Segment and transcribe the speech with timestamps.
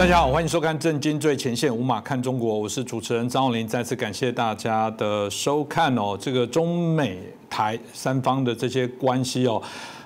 [0.00, 3.68] 大家好，欢迎收看《震惊最前线》，无马看中国，我是主持人张永林。
[3.68, 6.16] 再次感谢大家的收看哦。
[6.18, 7.18] 这个中美
[7.50, 9.62] 台三方的这些关系哦。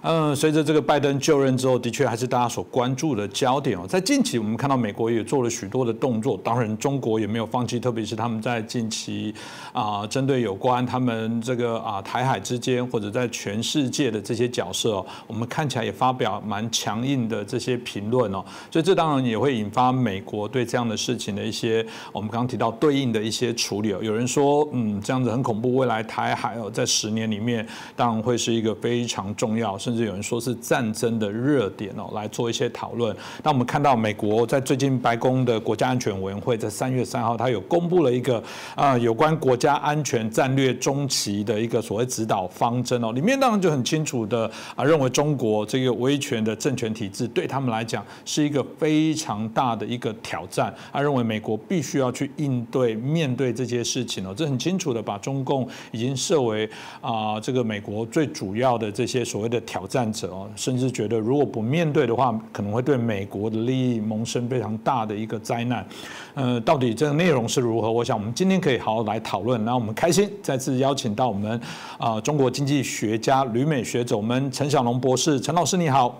[0.06, 3.86] 嗯，随着这个拜登就任之后，的确还是大家所关注的焦点哦。
[3.88, 9.34] 在近期，我们看到美国也做了许多的动作，当然中国也没有放弃，特别是他们在近期
[9.72, 18.44] 啊，针对有关他们这个啊台海之间或者在全世界的这些角色哦，我们看起来也发表蛮强硬的这些评论哦。
[18.70, 24.00] 所以这当然也会引发美国对这样的事情的一些我们刚刚提到对应的一些处理哦。
[24.02, 29.93] 有人说，嗯，这样子很恐怖，未来台海哦，在十年里面当然会是一个非常重要，甚。
[29.94, 33.16] 甚至有人说是战争的热点哦，来做一些讨论。
[33.44, 38.42] 那我们看到美国在最近白宫的国家安全委员会在三月三号，它有公布了一个
[38.74, 56.68] 啊有关国家安全战略中期的一个所谓指导方针哦，里面当然就很清楚的啊认为中国这个威权的政权体制对他们来讲是一个非常大的一个挑战，他认为美国必须要去应对面对这些事情哦，这很清楚的把中共已经设为
[57.00, 59.83] 啊这个美国最主要的这些所谓的挑。
[59.84, 65.86] 挑战者哦，甚至觉得如果不面对的话，可能会对美国的利益萌生非常大的一个灾难。
[66.32, 67.92] 呃，到底这个内容是如何？
[67.92, 69.62] 我想我们今天可以好好来讨论。
[69.64, 71.60] 那我们开心再次邀请到我们
[71.98, 76.18] 啊中国经济学家、旅美学者我们陈小龙博士，陈老师你好。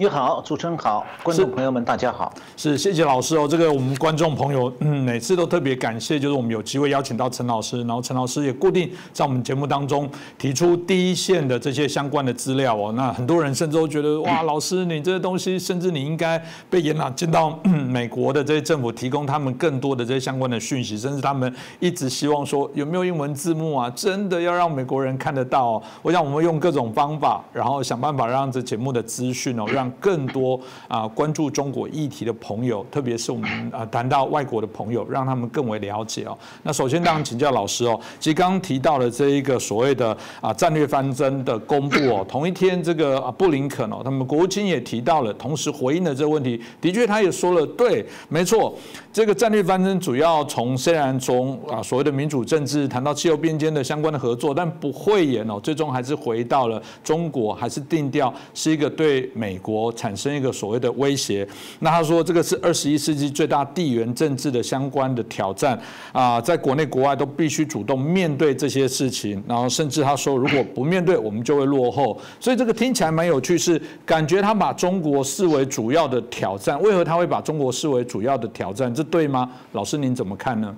[0.00, 2.32] 你好，主持人好，观众朋友们大家好。
[2.56, 3.48] 是，谢谢老师哦。
[3.50, 12.92] 这个我们观众朋友，嗯，每次都特别感谢，就是我们有机会邀请到陈老师，然后陈老师也固定在我们节目当中提出第一线的这些相关的资料哦。
[12.92, 16.40] 那很多人甚至都觉得， 哇，老师你这些东西，甚至你应该
[16.70, 23.90] 被延揽进到 美国的这些政府，提供他们更多的这些相关的讯息，甚至他们一直希望说有没有英文字幕啊？
[23.96, 25.82] 真的要让美国人看得到。
[26.02, 36.36] 我想我们用各种方法，然后想办法让这节目的资讯哦，让更多啊关注中国议题的朋友，特别是我们啊谈到外国的朋友，让他们更为了解哦。
[36.62, 48.74] 那首先当然请教老师哦，其实刚刚提到了这一个所谓的啊战略方针的公布哦，同一天这个啊布林肯哦，他们国务卿也提到了，同时回应了这个问题，的确他也说了，对，没错，
[49.12, 59.77] 这个战略方针主要从虽然从啊所谓的民主政治谈到气候边间的相关的合作，但不会言哦，最终还是回到了中国，还是定调是一个对美国。
[59.92, 61.46] 产生一个所谓的威胁，
[61.80, 65.78] 那他说这个是二十一世纪最大地缘政治的相关的挑战
[66.12, 72.18] 啊，在国内国外都必须主动面对这些事情，然后甚至他说如果不面对，我们就会落后。
[72.40, 76.80] 所以这个听起来蛮有趣，是感觉他把中国视为主要的挑战。
[76.82, 78.92] 为何他会把中国视为主要的挑战？
[78.94, 79.50] 这对吗？
[79.72, 80.76] 老师您怎么看呢？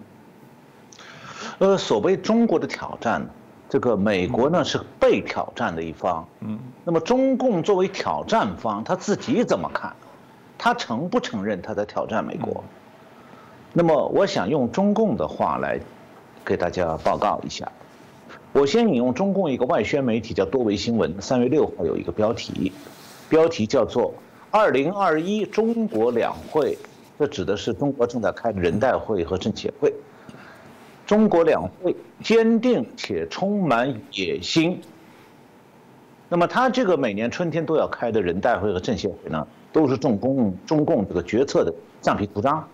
[1.58, 3.28] 呃，所谓中国的挑战。
[3.70, 9.94] 这个美国呢是被挑战的一方，嗯，那么中共作为挑战方，他自己怎么看？
[10.58, 12.64] 他承不承认他在挑战美国？
[13.72, 15.78] 那么我想用中共的话来
[16.44, 17.70] 给大家报告一下。
[18.52, 22.72] 我先引用中共一个外宣媒体叫多维新闻，三月六号有一个标题，
[23.28, 24.12] 标题叫做
[24.50, 26.76] “二零二一中国两会”，
[27.16, 29.94] 这指的是中国正在开的人代会和政协会。
[31.10, 34.80] 中国两会坚定且充满野心。
[36.28, 42.64] 那么，他这个每年春天都要开的人代会和政协会呢，都是中共中共这个决策的橡皮图章。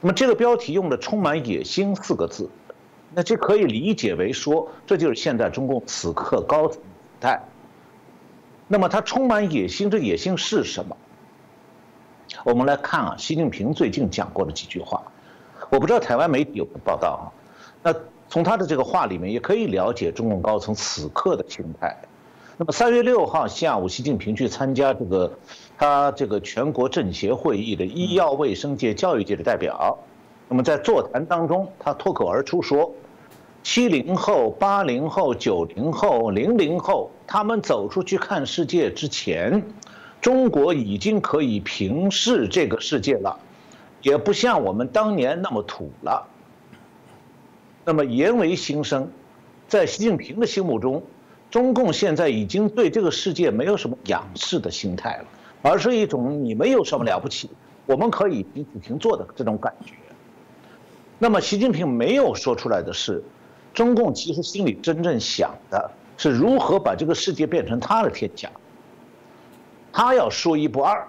[0.00, 2.50] 那么，这个标题用的“充满野心”四个字，
[3.14, 6.82] 那这可以理解为说，这就是现在中共此刻高层
[7.20, 7.40] 态。
[8.66, 10.96] 那么，它充满野心，这野心是什么？
[12.44, 15.00] 我们来看啊，习近平最近讲过的几句话。
[15.68, 17.24] 我不知道台湾媒体有没有报道啊？
[17.86, 17.94] 那
[18.28, 21.96] 从他的这个话里面也可以了解中共高层此刻的心态。
[22.56, 25.30] 那么三月六号下午，习近平去参加这个
[25.78, 29.96] 他这个全国政协会议的医药卫生界、教育界的代表。
[30.48, 32.90] 那么在座谈当中，他脱口而出说
[33.62, 39.62] ：“七零后、八零后、九零后、零零后，他们走出去看世界之前，
[40.20, 43.38] 中国已经可以平视这个世界了。”
[44.02, 46.26] 也不像我们当年那么土了。
[47.88, 49.08] 那么言为心声，
[49.68, 51.04] 在习近平的心目中，
[51.52, 55.24] 中共现在已经对这个世界没有什么仰视的心态了，
[55.62, 57.48] 而是一种你们有什么了不起，
[57.86, 59.92] 我们可以比习近平做的这种感觉。
[61.20, 63.22] 那么习近平没有说出来的是，
[63.72, 68.50] 中共其实心里真正想的是如何把这个世界变成他的天下，
[69.92, 71.06] 他要说一不二。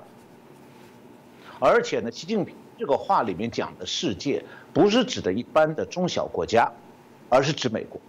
[1.57, 2.53] 而且呢，习近平。
[2.79, 4.45] 这个话里面讲的世界，
[4.77, 6.71] 不是指的一般的中小国家，
[7.29, 7.99] 而是指美国。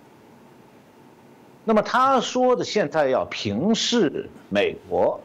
[1.65, 5.19] 那么他说的现在要平视美国，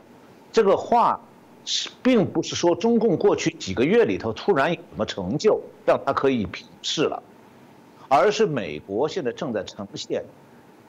[0.53, 1.19] 这个话
[1.65, 7.21] 是并不是说中共过去几个月里头突然有什么成就让他可以平视了，
[8.07, 10.23] 而是美国现在正在呈现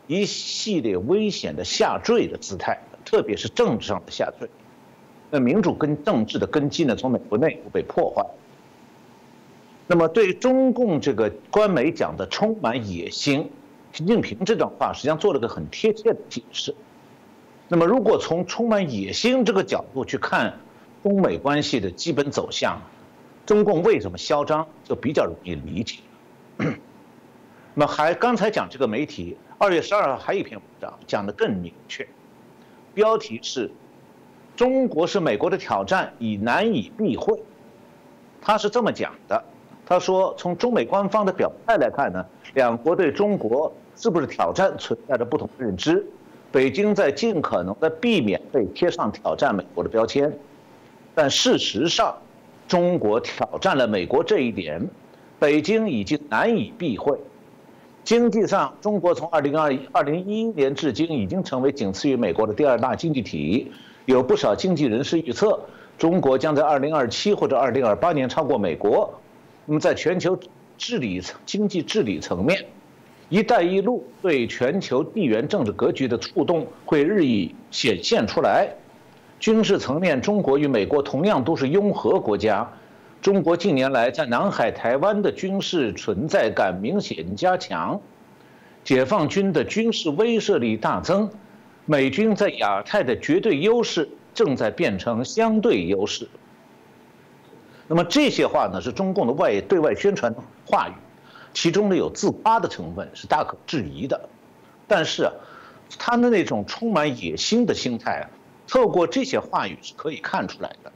[0.06, 4.48] 一系列危险的下坠的姿态，特别是政治上的下坠。
[5.32, 8.24] 那民主跟政治的根基呢，从美国内部被破坏。
[9.86, 13.50] 那么对中共这个官媒讲的充满野心，
[13.92, 16.74] 习近平这段话实际上做了个很贴切的解释。
[17.68, 20.58] 那么如果从充满野心这个角度去看
[21.02, 22.80] 中美关系的基本走向，
[23.44, 25.96] 中共为什么嚣张就比较容易理解。
[27.76, 32.08] 那么还刚才讲这个媒体二月十二号还有一篇文章讲的更明确，
[32.94, 33.70] 标题是
[34.56, 37.42] “中国是美国的挑战已难以避讳”，
[38.40, 39.44] 他是这么讲的。
[39.86, 46.04] 他说：“从中美官方的表态来看呢，两国对中国是不是挑战存在着不同的认知。
[46.50, 50.32] 北京在尽可能的避免被贴上挑战美国的标签，
[51.14, 52.16] 但事实上，
[52.66, 54.88] 中国挑战了美国这一点，
[55.38, 57.18] 北京已经难以避讳。
[58.04, 63.70] 经济上，中国从二零二二零一一年至今已经成为仅次于美国的第二大经济体。
[64.06, 65.58] 有不少经济人士预测，
[65.98, 69.12] 中国将在二零二七或者二零二八年超过美国。”
[69.66, 70.38] 那么，在全球
[70.76, 72.66] 治理经济治理层面
[73.30, 78.68] ，“一带一路”对全球地缘政治格局的触动会日益显现出来。
[79.40, 82.70] 军事层面，中国与美国同样都是拥核国家。
[83.22, 88.00] 中国近年来在南海、台湾的军事存在感明显加强，
[88.84, 91.30] 解放军的军事威慑力大增，
[91.86, 96.28] 美军在亚太的绝对优势正在变成相对优势。
[97.86, 100.34] 那么这些话呢，是中共的外对外宣传
[100.66, 100.92] 话语，
[101.52, 104.28] 其中呢有自夸的成分，是大可质疑的。
[104.88, 105.32] 但是啊，
[105.98, 108.24] 他的那种充满野心的心态啊，
[108.66, 110.90] 透过这些话语是可以看出来的。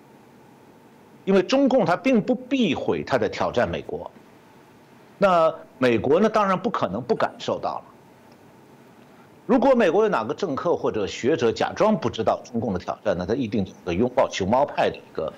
[1.26, 4.10] 因为中共他并不避讳他在挑战美国，
[5.18, 7.84] 那美国呢，当然不可能不感受到了。
[9.44, 15.30] 如果美国有哪个政客或者学者假装不知道中共的挑战，那他一定是个拥抱熊猫派的一个。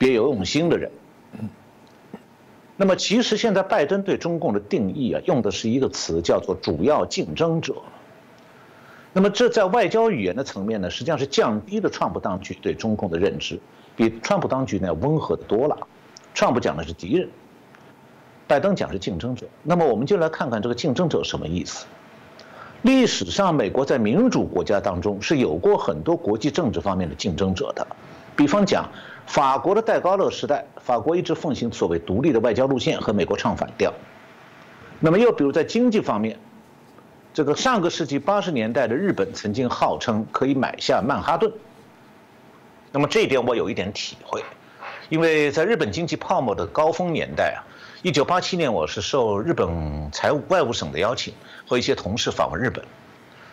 [0.00, 0.90] 别有用心的人。
[2.78, 7.74] 那么，其实现在拜登对中共的定义啊，用的是一个词，叫做“主要竞争者”。
[9.12, 13.60] 那么，这在外交语言的层面呢，实际上是降低了川普当局对中共的认知，
[13.94, 15.76] 比川普当局呢温和的多了。
[16.32, 17.28] 川普讲的是敌人，
[18.46, 19.46] 拜登讲是竞争者。
[19.62, 21.84] 那么，我们就来看看这个竞争者什么意思。
[22.80, 27.86] 历史上，美国在民主国家当中是有过很多国际政治方面的竞争者的，
[28.34, 28.88] 比方讲。
[29.30, 33.94] 法国的戴高乐时代，法国一直奉行所谓独立的外交路线，和美国唱反调。
[34.98, 36.36] 那么又比如在经济方面，
[37.32, 41.52] 这个上个世纪八十年代的日本曾经号称可以买下曼哈顿。
[42.90, 44.42] 那么这一点我有一点体会，
[45.10, 47.62] 因为在日本经济泡沫的高峰年代啊，
[48.02, 51.32] 一九八七年我是受日本财务外务省的邀请，
[51.68, 52.84] 和一些同事访问日本。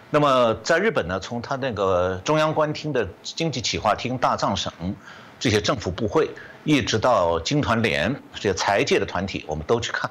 [0.09, 4.73] 那么在日本呢，从他那个中央官厅的经济企划厅、大藏省。
[5.39, 6.29] 这些政府部会，
[6.63, 10.09] 一直到经团联这些财界的团体，我们都去看，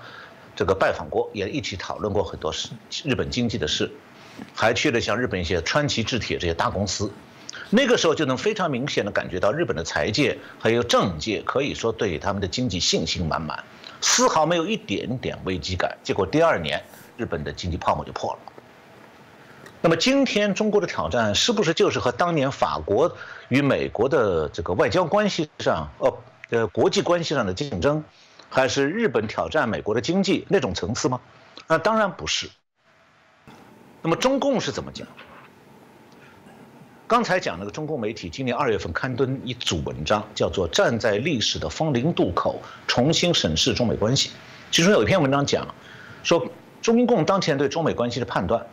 [0.54, 2.68] 这个拜访过，也一起讨论过很多事，
[3.04, 3.90] 日本经济的事，
[4.54, 7.10] 还去了像日本一些川崎制铁这些大公司，
[7.70, 13.64] 那个时候就能非常明显的感觉到日本的财界还有政界可以说对他们的经济信心满满，
[14.00, 15.96] 丝毫没有一点点危机感。
[16.04, 16.80] 结果第二年，
[17.16, 18.52] 日本的经济泡沫就破了。
[19.86, 23.16] 那么今天中国的挑战是不是就是和当年法国
[23.46, 26.18] 与美国的这个外交关系上，呃，
[26.50, 28.02] 呃国际关系上的竞争，
[28.48, 31.20] 还是日本挑战美国的经济那种层次吗？
[31.68, 32.50] 那当然不是。
[34.02, 35.06] 那么中共是怎么讲？
[37.06, 44.30] 刚才讲那个中共媒体今年二月份刊登一组文章，叫做《站在历史的风陵渡口，重新审视中美关系》，
[44.72, 45.72] 其中有一篇文章讲，
[46.24, 46.44] 说
[46.82, 48.66] 中共当前对中美关系的判断。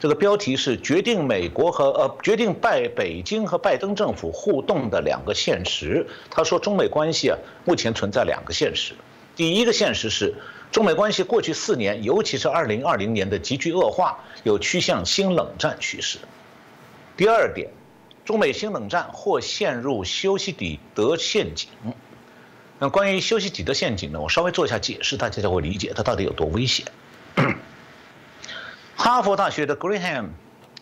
[0.00, 6.06] 这个标题是决定美国和呃决定拜北京和拜登政府互动的两个现实。
[6.30, 8.94] 他说，中美关系啊，目前存在两个现实。
[9.34, 10.34] 第一个现实是，
[10.70, 16.18] 中美关系过去四年，尤其是二零二零年的急剧恶化，有趋向新冷战趋势。
[17.16, 17.70] 第二点，
[18.24, 21.70] 中美新冷战或陷入修昔底德陷阱。
[22.78, 26.84] 那关于修昔底德陷阱呢，我稍微做一下解释，大家就会理解它到底有多危险。
[28.96, 30.28] 哈佛大学的 Graham，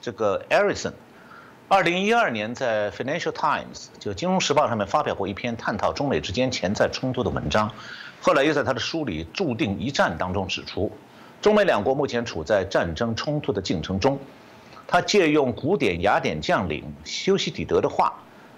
[0.00, 0.92] 这个 Erison，
[1.68, 7.72] 二零一二年在 Financial Times 就金融时报上面发表过一篇探讨中美之间潜在冲突的文章，
[8.20, 10.92] 后来又在他的书里《注定一战》当中指出，
[11.40, 14.18] 中美两国目前处在战争冲突的进程中。
[14.86, 18.12] 他借用古典雅典将领修昔底德的话，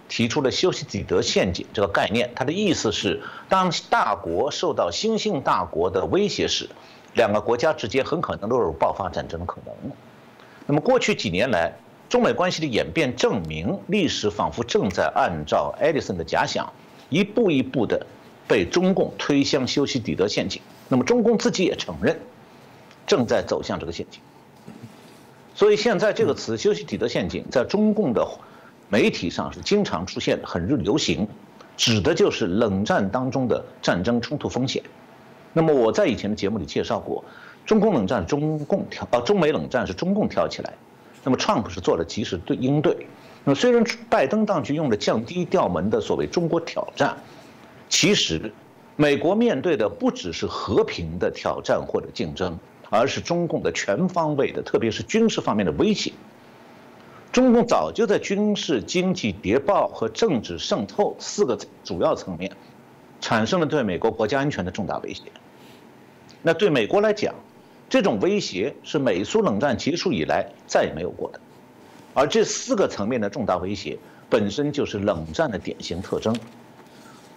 [0.08, 6.68] 提出了修昔底德陷阱这个概念，他的意思是，当大国受到新兴大国的威胁时，
[7.14, 9.75] 两个国家之间很可能都有爆发战争的可能。
[10.66, 11.73] 那么过去几年来，
[12.09, 16.73] 中美关系的演变证明，历史仿佛正在按照爱迪生的假想，
[17.09, 18.06] 一步一步的
[18.47, 20.61] 被中共推向修昔底德陷阱。
[20.88, 22.18] 那么中共自己也承认，
[23.06, 24.21] 正在走向这个陷阱。
[25.54, 28.26] 所以现在这个词“修昔底德陷阱”在中共的
[28.88, 31.28] 媒体上是经常出现，很日流行，
[31.76, 34.83] 指的就是冷战当中的战争冲突风险。
[35.54, 37.25] 那么我在以前的节目里介绍过，
[37.64, 40.75] 中共冷战中共挑啊，中美冷战是中共挑起来。
[41.23, 43.06] 那么，Trump 是做了及时对应对。
[43.44, 47.16] 那么，虽然拜登当局用了降低调门的所谓“中国挑战”，
[47.88, 48.52] 其实，
[48.96, 52.58] 美国面对的不只是和平的挑战或者竞争，
[52.90, 56.12] 而是中共的全方位的，特别是军事方面的威胁。
[57.32, 62.52] 中共早就在军事、经济、谍报和政治渗透四个主要层面，
[63.20, 65.23] 产生了对美国国家安全的重大威胁。
[66.47, 67.35] 那对美国来讲，
[67.89, 71.41] 这种威胁是美苏冷战结束以来再也没有过的，
[72.13, 73.97] 而这四个层面的重大威胁
[74.29, 76.37] 本身就是冷战的典型特征，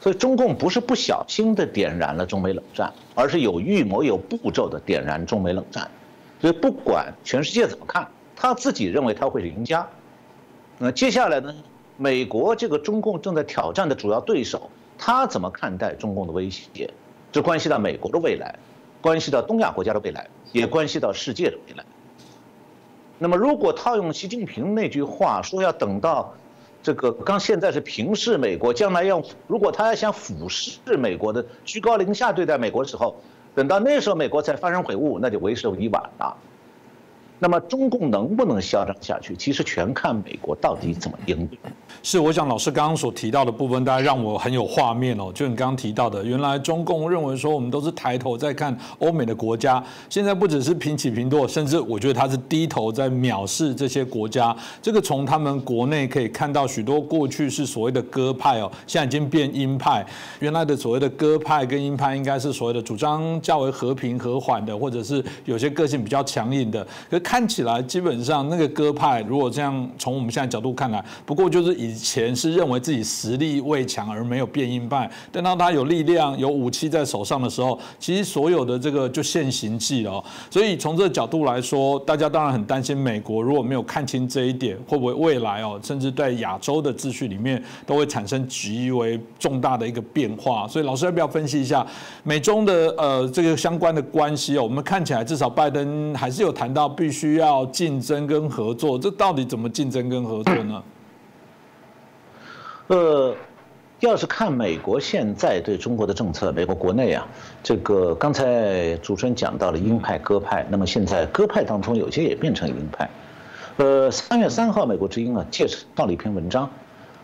[0.01, 5.89] 所以中共不是不小心的点燃了中美冷战，而是有预谋、有步骤的点燃中美冷战。
[6.41, 9.87] 所以不管全世界怎么看，他自己认为他会是赢家。
[10.77, 11.55] 那接下来呢？
[11.95, 16.93] 美国这个中共正在挑战的主要对手，他怎么看待中共的威胁？
[17.31, 18.53] 这关系到美国的未来，
[19.01, 20.27] 关系到东亚国家的未来。
[20.53, 21.83] 也关系到世界的未来。
[23.19, 26.33] 那么，如果套用习近平那句话说，要等到
[26.81, 33.13] 这个刚现在是平视美国，将来要如果他要想俯视美国的居高临下对待美国的时候，
[33.53, 36.37] 等到那时候美国才幡然悔悟，那就为时已晚了。
[37.39, 41.57] 那么中共能不能嚣张下去，其实全看美国到底怎么应对。
[42.03, 45.31] 是，我想老师刚刚所提到的部分，大家让我很有画面哦。
[45.33, 54.55] 就你刚刚提到的，原来中共认为说我们都是抬头在看欧美的国家，现在不只是平起平坐，甚至我觉得他是低头在藐视这些国家。
[54.81, 60.05] 这个从他们国内可以看到，许多过去是所谓的鸽派哦，现在已经变鹰派。
[60.39, 66.85] 原来的所谓的鸽派跟鹰派，应该是所谓的主张较为和平和缓的，或者是有些个性比较强硬的。
[67.09, 80.23] 可看起来基本上那个鸽派，如果这样从我们现在角度看来，不过就是以前是认为自己实力未强而没有变硬派，等到他有力量、有武器在手上的时候，其实所有的这个就现形计了。
[80.49, 90.65] 所以从这个角度来说，大家当然很担心美国如果没有看清这一点，会不会未来哦，甚至在亚洲的秩序里面都会产生极为重大的一个变化。
[90.65, 91.85] 所以老师要不要分析一下
[92.23, 94.63] 美中的呃这个相关的关系哦？
[94.63, 97.65] 我们看起来至少拜登还是有谈到必须需要。
[97.67, 100.83] 竞争跟合作，这到底怎么竞争跟合作呢？
[102.87, 103.35] 呃，
[103.99, 107.27] 要是看美国现在对中国的政策，美国国内啊，
[107.61, 113.09] 这个刚才主持人讲到了鹰派、鸽派，那么现在鸽派当中有些也变成鹰派。
[113.77, 116.69] 呃，三月三号，美国之音啊介绍了一篇文章，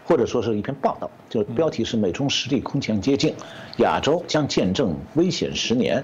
[0.05, 3.33] 或者说是一篇报道，就标题是“美中实力空前接近，
[3.77, 6.03] 亚洲将见证危险十年”。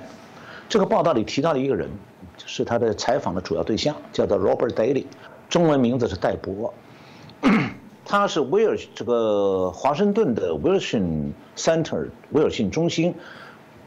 [0.69, 1.89] 这个报道里提到了一个人。
[2.51, 5.05] 是他的采访的主要对象，叫做 Robert Daly，
[5.49, 6.73] 中文名字是戴博，
[8.03, 13.13] 他是威尔这个华盛顿的 Wilson Center 威尔逊中心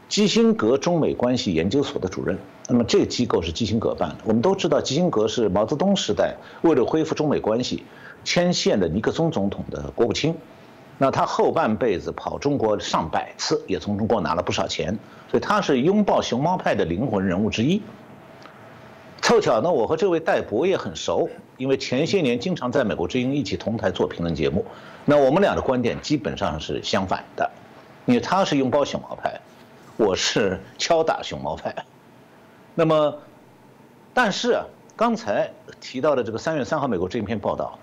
[0.07, 2.39] 基辛格中美关系研究所的主任。
[2.69, 4.15] 那么这个机构是基辛格办的。
[4.23, 7.83] 我们都知道，基辛格是毛泽东时代为了恢复中美关系
[8.23, 10.33] 牵线的尼克松总统的国务卿。
[10.97, 14.97] 那他后半辈子跑中国上百次，也从中国拿了不少钱，
[15.29, 17.81] 所以他是拥抱熊猫派的灵魂人物之一。
[19.23, 24.65] 凑巧呢，我和这位戴博也很熟，因为前些年经常在美国之音一起同台做评论节目。
[25.05, 27.49] 那我们俩的观点基本上是相反的，
[28.05, 29.39] 因为他是拥抱熊猫派，
[29.95, 31.73] 我是敲打熊猫派。
[32.75, 33.17] 那么，
[34.13, 34.65] 但是啊，
[34.97, 35.49] 刚才
[35.79, 37.79] 提到的这个三月三号美国这一篇报道，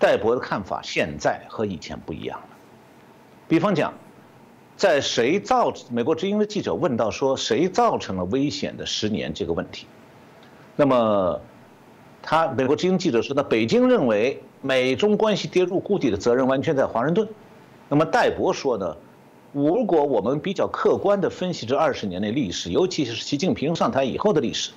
[0.00, 2.46] 戴博的看法现在和以前不一样了。
[3.46, 3.94] 比方讲，
[4.76, 9.86] 在谁造美国之音的记者问到说谁造成了危险的十年这个问题。
[10.74, 11.40] 那么，
[12.22, 17.28] 他美国之音记者说，那北京认为美中关系跌入谷底的责任完全在华盛顿。
[17.88, 18.96] 那么戴博说呢，
[19.52, 24.70] 如果我们比较客观地分析这二十年的历史，尤其是习近平上台以后的历史，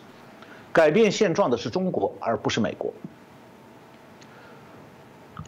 [0.73, 2.93] 改变现状的是中国，而不是美国。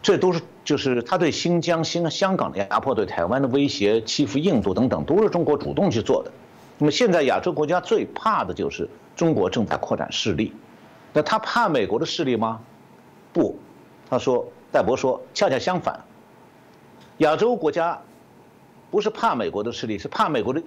[0.00, 6.30] 这都是就是他对新疆、新香港的压迫，对台湾的威胁、欺负印度等等，都是中国主动去做的。
[6.78, 8.88] 那么现在亚洲国家最怕的就是
[9.18, 10.52] 中国正在扩展势力，
[11.12, 12.60] 那他怕美国的势力吗？
[13.32, 13.58] 不，
[14.08, 16.04] 他说戴博说恰恰相反，
[17.16, 18.00] 亚洲国家
[18.92, 20.62] 不是怕美国的势力，是怕美国的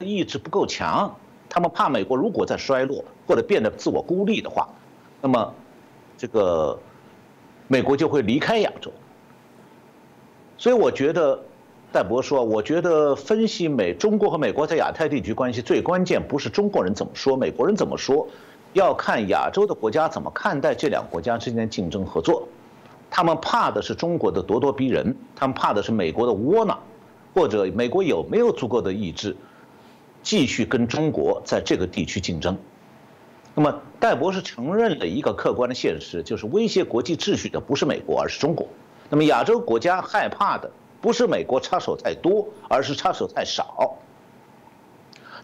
[0.00, 1.14] 意志不够强。
[1.48, 4.68] 他们怕美国如果在衰落或者变得自我孤立的话，
[5.20, 5.54] 那么
[6.18, 6.76] 这个
[7.68, 8.90] 美国就会离开亚洲。
[10.58, 11.40] 所以我觉得，
[11.92, 18.26] 戴博说，我觉得分析美中国和美国在亚太地区关系最关键不是中国人怎么说，美国人怎么说，
[18.72, 22.48] 要看亚洲的国家怎么看待这两国家之间的竞争合作。
[23.10, 26.78] 他们怕的是中国的咄咄逼人，他们怕的是美国的窝囊，
[27.34, 29.36] 或者美国有没有足够的意志。
[30.22, 32.56] 继续跟中国在这个地区竞争，
[33.54, 38.66] 那么戴博士承认了一个客观的现实，就是威胁国际秩序的不是美国，而是中国。
[39.10, 40.70] 那么亚洲国家害怕的
[41.02, 43.98] 不是美国插手太多，而是插手太少。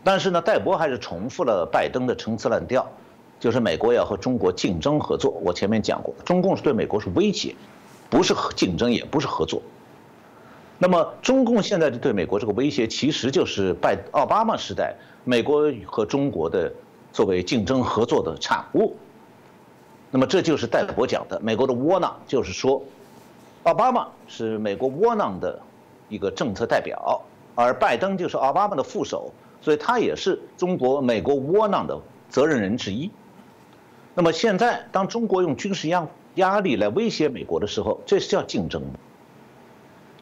[0.05, 2.89] 但是呢，戴博还是重复了拜登的陈词滥调，
[3.41, 5.33] 就是美国要和中国竞争合作。
[5.43, 7.55] 我前面讲过，中共是对美国是威胁，
[8.09, 9.61] 不是竞争，也不是合作。
[10.79, 16.73] 那么，中共现在对美国这个威胁，其实就是拜奥巴马时代美国和中国的
[17.13, 18.97] 作为竞争合作的产物。
[20.13, 22.81] 那么，这就是戴博讲的美国的窝囊，就是说，
[23.69, 25.61] 奥巴马是美国窝囊的
[26.09, 27.21] 一个政策代表，
[27.55, 33.11] 而拜登就是奥巴马的副手，所以他也是中国美国窝囊的责任人之一。
[34.15, 38.95] 那么，现在当中国用军事压压力来威胁美国的时候，这是叫竞争吗。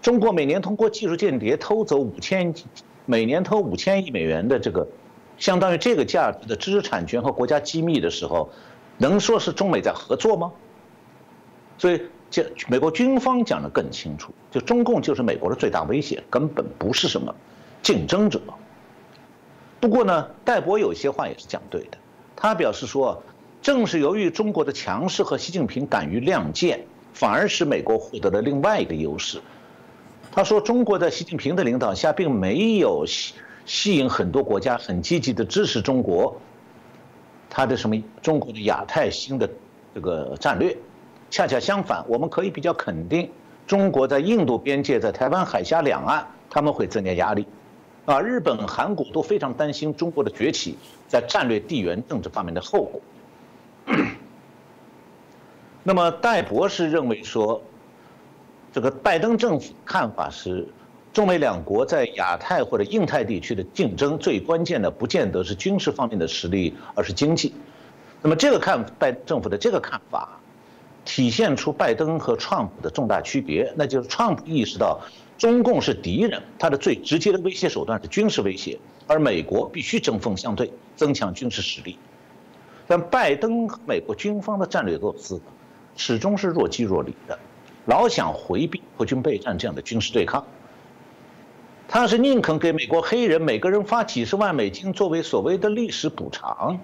[0.03, 2.53] 中国每年通过技术间谍偷走五千，
[3.05, 4.89] 每年偷五千亿美元的这个，
[5.39, 8.51] 相当于这个价值的知识产权和国家机密的时候，
[8.99, 10.51] 能说是中美在合作吗？
[11.79, 12.03] 所以，
[12.37, 17.35] 这美国军方讲的更清楚，就中共就是美国的最大威胁，根本不是什么
[17.83, 18.39] 竞争者。
[19.81, 21.97] 不过呢，戴博有些话也是讲对的，
[22.37, 23.23] 他表示说，
[23.63, 26.85] 正是由于中国的强势和习近平敢于亮剑，
[27.15, 29.41] 反而使美国获得了另外一个优势。
[30.31, 33.33] 他说：“中国在习近平的领导下，并没有吸
[33.65, 36.39] 吸引很多国家很积极的支持中国，
[37.49, 39.49] 他的什么中国的亚太新的
[39.95, 40.77] 这个战略，
[41.31, 43.31] 恰恰相反，我们可以比较肯定，
[43.67, 47.47] 中国在印度边界、在台湾海峡两岸，他们会增加压力，
[48.05, 50.77] 啊，日本、韩国都非常担心中国的崛起
[51.09, 53.01] 在战略地缘政治方面的后果。
[55.83, 57.63] 那么戴博士认为说。”
[58.73, 60.69] 这个拜登政府看法是，
[61.11, 67.55] 中美两国在亚太或者印太地区的竞争，最关键的不见得是军事方面的实力，而是经济。
[68.21, 70.39] 那么这个看拜政府的这个看法，
[71.07, 75.01] 体现出拜登和川普的重大区别，那就是川普意识到
[75.39, 81.97] 中共是敌人，他的最直接的威胁手段是军事威胁，而美国必须针锋相对，增强军事实力。
[82.89, 85.41] 但拜登和美国军方的战略构思，
[85.97, 87.39] 始终是若即若离的。
[87.87, 90.45] 老想回避和军备战这样的军事对抗，
[91.87, 96.81] 他是宁肯给美国黑人每个人发几十万美金作为所谓的历史补偿，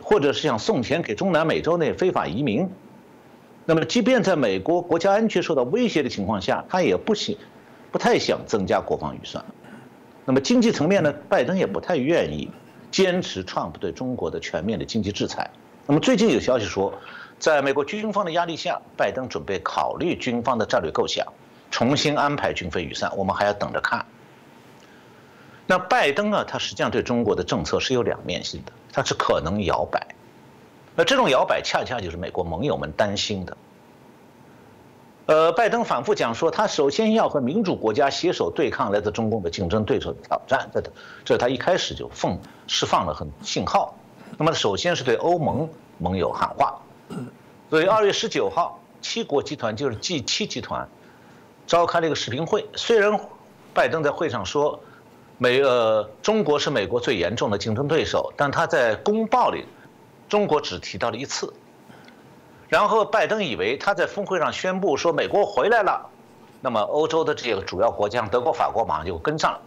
[0.00, 2.66] 或者是想送钱给中南美洲那非法移民。
[3.66, 7.34] 那么，即便在美国国家安全受到威胁的情况下，他也不想、
[7.90, 9.44] 不太想增加国防预算。
[10.24, 11.12] 那么，经济层面呢？
[11.28, 12.50] 拜登也不太愿意
[12.90, 15.50] 坚持川普对中国的全面的经济制裁。
[15.86, 16.92] 那么，最近有消息说。
[17.36, 21.26] 在美国军方的压力下，拜登准备考虑军方的战略构想，
[21.68, 23.14] 重新安排军费预算。
[23.16, 24.06] 我们还要等着看。
[25.66, 30.00] 那拜登啊，他实际上对中国的政策是有两面性的，他是可能摇摆。
[30.94, 33.56] 那这种摇摆恰恰就是美国盟友们担心的。
[35.26, 40.70] 呃，拜登反复讲说，他首先要和民主国家携手对抗来自中共的竞争对手的挑战。
[40.72, 40.82] 这
[41.24, 43.94] 这他一开始就放释放了很信号。
[44.36, 46.78] 那么首先是对欧盟盟友喊话。
[47.70, 50.86] 所以二月十九号，七国集团就是 G 七集团，
[51.66, 52.68] 召开了一个视频会。
[52.74, 53.18] 虽然
[53.72, 54.78] 拜登在会上说，
[55.38, 59.64] 美呃中国是美国最严重的竞争对手，但他在公报里，
[60.28, 61.52] 中国只提到了一次。
[62.68, 66.10] 然后拜登以为他在峰会上宣布说美国回来了，
[66.60, 69.60] 那么欧洲的这些主要国家，德国、法国马上就跟上了。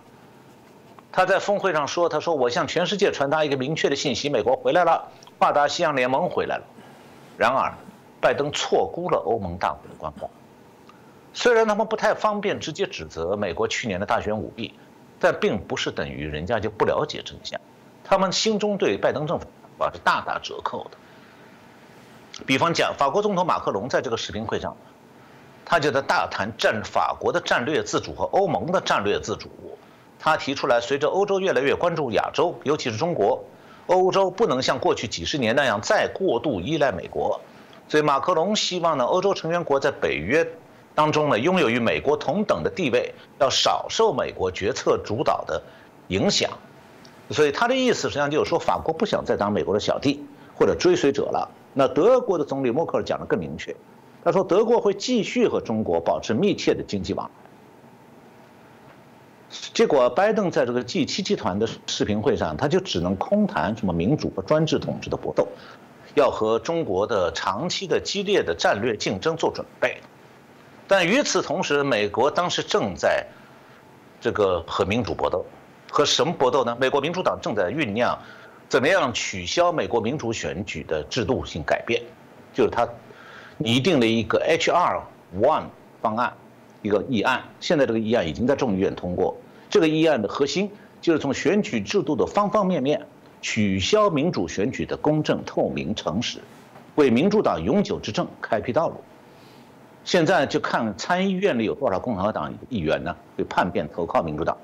[1.12, 6.63] 他在峰会上说，他说我向全世界传达一个明确的信息，美国回来了，跨大西洋联盟回来了。
[7.38, 7.74] 然而，
[8.20, 10.30] 拜登错估了欧盟大国的观望。
[11.34, 14.74] 虽然他们不太方便直接指责美国去年的大选舞弊，
[15.20, 17.60] 但并不是等于人家就不了解真相。
[18.04, 20.98] 他们心中对拜登政府啊是大打折扣的。
[22.46, 24.76] 比方讲，法国总统马克龙在这个视频会上，
[25.66, 29.50] 他就在大谈战法国的战略自主和欧盟的战略自主。
[30.20, 33.44] 他提出来，随着欧洲越来越关注亚洲，尤其是中国。
[33.88, 37.40] 欧洲不能像过去几十年那样再过度依赖美国，
[37.88, 40.46] 所以马克龙希望呢，欧洲成员国在北约
[40.94, 45.62] 当中呢，拥有与美国同等的地位，要少受美国决策主导的
[46.10, 46.52] 影响。
[47.30, 51.50] 所以他的意思实际上就是说，法国不想再当美国的小弟或者追随者了。
[51.74, 53.76] 那德国的总理默克尔讲的更明确，
[54.24, 57.32] 他说德国会继续和中国保持密切的经济往来。
[59.74, 65.48] 结果，拜登在这个 G7 集团的视频会上，他就只能空谈什么民主和专制统治的搏斗，
[66.16, 70.02] 要和中国的长期的激烈的战略竞争做准备。
[70.88, 73.26] 但与此同时，美国当时正在
[74.20, 75.46] 这个和民主搏斗，
[75.98, 76.78] 和什么搏斗呢？
[76.80, 78.16] 美国民主党正在酝酿
[78.70, 82.00] 怎么样取消美国民主选举的制度性改变，
[82.54, 82.88] 就是他
[83.58, 85.02] 拟定了一个 HR
[85.42, 85.64] One
[86.00, 86.32] 方案。
[86.84, 89.36] 一个议案，现在这个议案已经在众议院通过。
[89.72, 90.70] 这个议案的核心
[91.02, 93.04] 就是从选举制度的方方面面
[93.42, 96.38] 取消民主选举的公正、透明、诚实，
[96.94, 99.04] 为民主党永久执政开辟道路。
[100.06, 103.16] 现在就看参议院里有多少共和党议员呢？
[103.36, 104.56] 会叛变投靠民主党。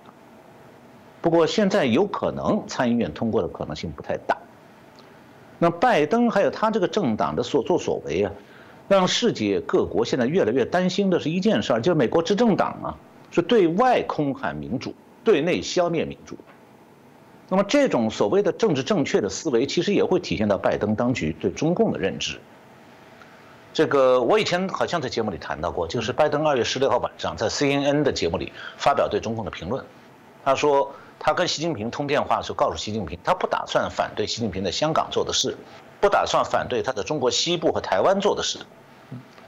[1.23, 4.37] 不过现在有可能参议院通过的可能性不太大。
[5.57, 8.31] 那拜登还有他这个政党的所作所为啊？
[8.89, 12.97] 让世界各国现在越来越担心的是一件事儿，就是美国执政党啊，
[13.31, 16.35] 是对外空喊民主，对内消灭民主。
[17.47, 22.37] 那么这种所谓的政治正确的思维，其实也会体现到拜登当局对中共的认知。
[23.71, 29.81] 这个我以前好像在节目里谈到过，就是拜登二月十六号晚上在 CNN 的节目里发表对中共的评论，
[30.43, 30.91] 他说
[31.25, 35.57] 他跟习近平通电话时候告诉习近平，他不打算反对习近平在香港做的事。
[36.01, 38.59] 不打算反对他在中国西部和台湾做的事，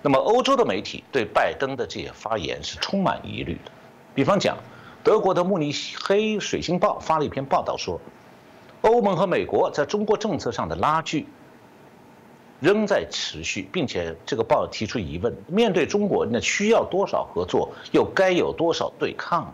[0.01, 3.71] 那么欧洲的媒体对拜登的这些发言是充满疑虑的。
[4.13, 4.57] 比方讲，
[5.03, 7.99] 德国的慕尼黑水星报发了一篇报道说，
[8.83, 11.27] 欧盟和美国在中国政策上的拉锯
[12.61, 19.53] 仍在持续，并且这个报提出疑问：面对中国，那需要多少合作，又该有多少对抗？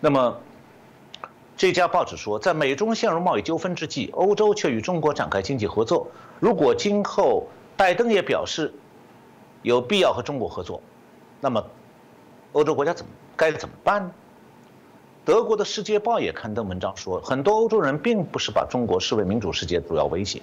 [0.00, 0.34] 那么。
[1.58, 6.06] 这家报纸说，在美中陷入贸易纠纷之际，欧洲却与中国展开经济合作。
[6.38, 8.72] 如果今后拜登也表示
[9.62, 10.80] 有必要和中国合作，
[11.40, 11.66] 那么
[12.52, 14.12] 欧洲国家怎么该怎么办呢？
[15.24, 20.40] 德国的《世界报》也刊登文章说，很多欧洲人并不是把中国视为民主世界主要威胁，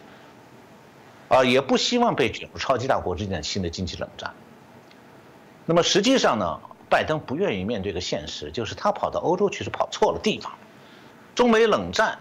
[1.30, 4.34] 啊，也不希望被卷入超级大国之间的新的经济冷战。
[5.66, 10.52] 那么实际上呢，拜登不愿意面对个现实，就是他跑到欧洲去是跑错了地方。
[11.36, 12.18] 中美冷战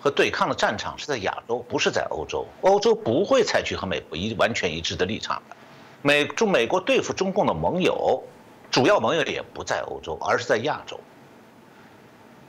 [0.00, 2.44] 和对抗的战场是在亚洲，不是在欧洲。
[2.62, 5.40] 欧洲不会采取和美国一完全一致的立场。
[6.02, 8.22] 美中美国对付中共的盟友，
[8.72, 10.98] 主要盟友也不在欧洲，而是在亚洲。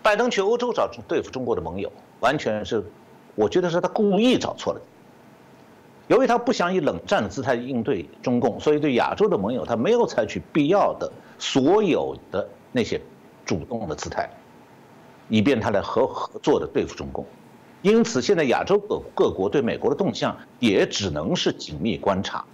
[0.01, 2.83] 拜登去欧洲找对付中国的盟友，完全是，
[3.35, 4.81] 我觉得是他故意找错了。
[6.07, 12.99] 由于他不想以冷战的姿态应对中共，所以对亚洲的盟友，他没有采取必要的所有的那些
[13.45, 14.29] 主动的姿态。
[15.29, 17.25] 以便他来合合作的对付中共，
[17.81, 22.45] 因此现在亚洲各各国对美国的动向也只能是紧密观察。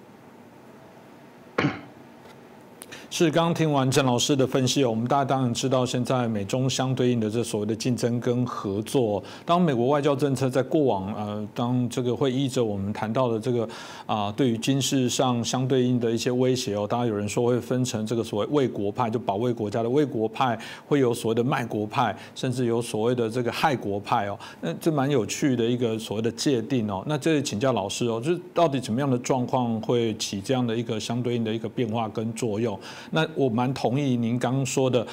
[3.16, 9.24] 是刚听完郑老师的分析哦，我们大家当然知道，现在美中相对应的这所谓的竞争跟合作。
[9.46, 13.70] 当美国外交政策在过往呃，当这个会依着我们谈到的这个
[14.08, 24.36] 啊，对于军事上相对应的一些威胁哦，当然有人说会分成这个所谓卫国派，就保卫国家的卫国派，会有所谓的卖国派，甚至有所谓的这个害国派哦。
[24.60, 27.04] 那这蛮有趣的一个所谓的界定哦。
[27.06, 32.76] 那这里请教老师哦，就是到底怎么样的状况会起这样的一个相对应的一个变化跟作用？
[33.12, 35.06] 那我蛮同意您刚刚说的，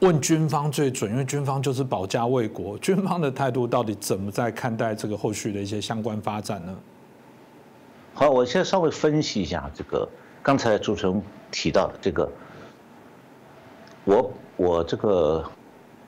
[0.00, 2.78] 问军方最准，因为军方就是保家卫国。
[2.78, 6.76] 军方的态度到底怎么在看待这个后续的一些相关发展呢？
[8.14, 10.08] 好，我现在稍微分析一下这个
[10.42, 12.30] 刚才主持人提到的这个，
[14.04, 15.44] 我我这个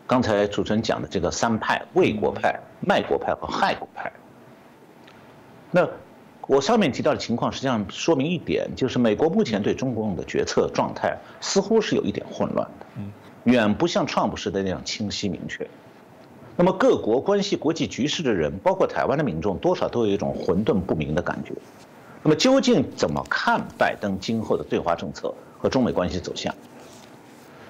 [0.07, 4.13] 刚才主持人讲的这个三派：卫国派、卖国派和害国派。
[5.71, 5.89] 那。
[6.49, 13.03] 我上面提到的情况，实际上说明一点，就是美国目前对中共的决策状态似乎是有一点混乱的，
[13.45, 15.67] 远不像创普时代那样清晰明确。
[16.57, 21.55] 那么各国关系国际局势的人，包括台湾的民众，多少都有一种混沌不明的感觉。
[22.23, 26.55] 那么究竟怎么看拜登今后的对华政策和中美关系走向？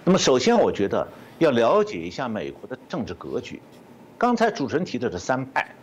[0.02, 1.06] 那么首先，我觉得
[1.38, 3.62] 要了解一下美国的政治格局。
[4.18, 5.74] 刚才主持人提的这三派，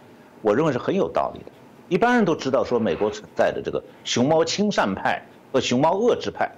[0.41, 1.51] 我认为是很有道理的。
[1.89, 5.21] 一般人都知道，说美国存在的这个熊猫亲善派
[5.51, 6.49] 和熊猫遏制派，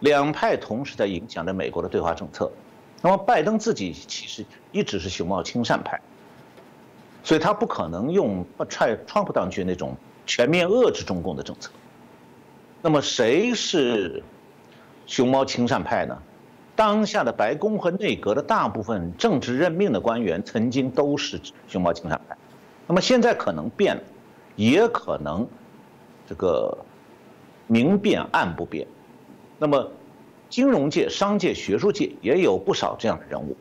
[0.00, 2.50] 两派同时在影响着美国的对华政策。
[3.00, 6.00] 那么拜登自己其实一直是熊猫亲善派，
[7.22, 11.70] 所以他不可能用川川普当局那种全面遏制中共的政策。
[12.82, 14.22] 那么谁是
[15.06, 16.18] 熊猫亲善派呢？
[16.74, 22.36] 当下的白宫和内阁的大部分政治任命的官员曾经都是熊猫亲善派，
[22.88, 24.02] 那么现在可能变了，
[24.56, 25.46] 也可能
[26.26, 26.76] 这个
[27.66, 28.86] 明变暗不变。
[29.58, 29.90] 那么
[30.48, 33.56] 金融界、商界、学术界也有不少这样的人物。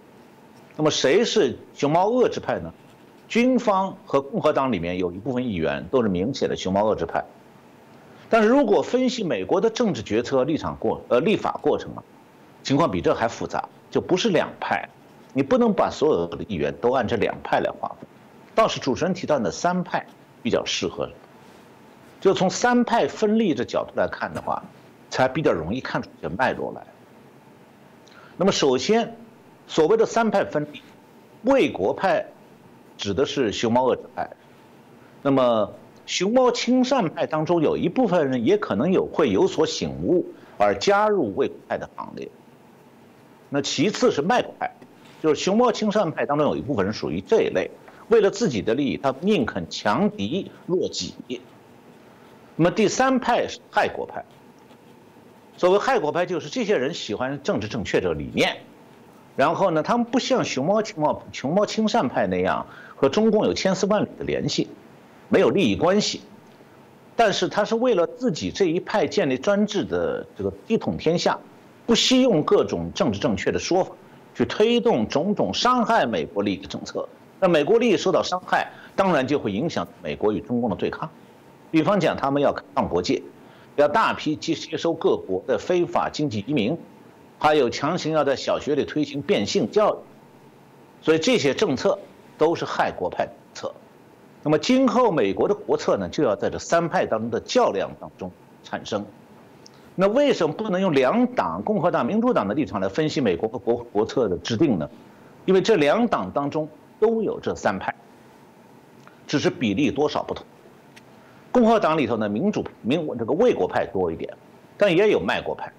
[0.76, 2.74] 那么谁是熊猫遏制派呢？
[3.28, 7.24] 军方和共和党里面有一部分议员都是明显的熊猫遏制派。
[8.30, 12.04] 但是如果分析美国的政治决策立场过呃立法过程啊，
[12.64, 14.90] 情况比这还复杂，就不是两派，
[15.34, 18.08] 你不能把所有的议员都按这两派来划分，
[18.56, 20.06] 倒是主持人提到的三派
[20.44, 21.10] 比较适合。
[22.22, 24.64] 就从三派分立的角度来看的话，
[25.10, 26.86] 才比较容易看出这脉络来。
[28.38, 29.16] 那么首先，
[29.68, 30.82] 所谓的三派分立，
[31.44, 32.26] 卫国派
[32.98, 34.30] 指的是熊猫遏制派，
[35.22, 35.74] 那么
[36.06, 40.26] 熊猫亲善派当中有一部分人也可能有会有所醒悟
[40.58, 42.30] 而加入卫国派的行列。
[43.50, 44.72] 那其次是卖国派，
[45.22, 47.70] 就是熊猫亲善派当中有一部分人属于这一类，
[48.10, 51.14] 为了自己的利益，他宁肯强敌弱己。
[52.56, 54.24] 那么第三派是害国派。
[55.58, 58.58] 所谓害国派，就是这些人喜欢政治正确这个理念，
[59.36, 64.68] 然后呢，他们不像熊猫熊猫熊猫亲善派那样和中共有千丝万缕的联系，
[65.30, 66.22] 没有利益关系，
[67.16, 71.40] 但是他是为了自己这一派建立专制的这个一统天下。
[71.86, 73.92] 不惜用各种政治正确的说法，
[74.34, 77.08] 去推动种种伤害美国利益的政策。
[77.44, 81.10] 那美国利益受到伤害，当然就会影响美国与中共的对抗。
[81.72, 83.22] 比方讲，他们要开放国界，
[83.76, 86.78] 要大批接接收各国的非法经济移民，
[87.38, 89.98] 还有强行要在小学里推行变性教育。
[91.02, 92.00] 所以这些政策
[92.38, 93.74] 都是害国派策。
[94.42, 98.32] 那么今后美国的国策呢，就要在这三派当中的较量当中
[98.64, 99.06] 产生。
[99.96, 104.90] 那为什么不能用两党共和党、民主党的立场来分析美国和国国策的制定呢？
[105.44, 106.70] 因为这两党当中
[107.04, 107.94] 都有这三派，
[109.28, 110.46] 只是比例多少不同。
[111.52, 114.34] 共和党里头呢，民主民这个卫国派多一点，
[114.78, 115.70] 但也有卖国派。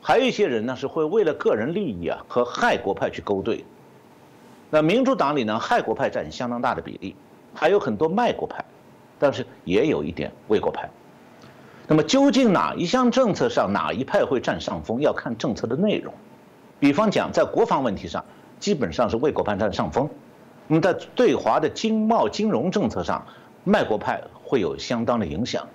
[0.00, 3.64] 还有一些人呢，是会为了个人利益啊和害国派去勾兑。
[4.70, 7.16] 那民主党里呢，害国派占相当大的比例，
[7.52, 8.64] 还有很多卖国派，
[9.18, 10.88] 但是也有一点卫国派。
[11.88, 16.14] 那么究竟哪一项政策上哪一派会占上风，要看政策的内容。
[16.78, 18.24] 比方讲，在国防问题上，
[18.60, 20.06] 基本上是卫国派占上风；
[20.68, 23.26] 那么在对华的经贸金融政策上，
[23.64, 25.66] 卖国派会有相当的影响。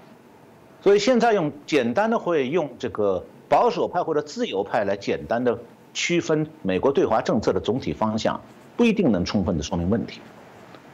[0.82, 5.58] 所以现在用简单的会用这个保守派或者自由派来简单的
[5.94, 8.40] 区分美国对华政策的总体方向，
[8.78, 10.22] 不一定能充分的说明问题。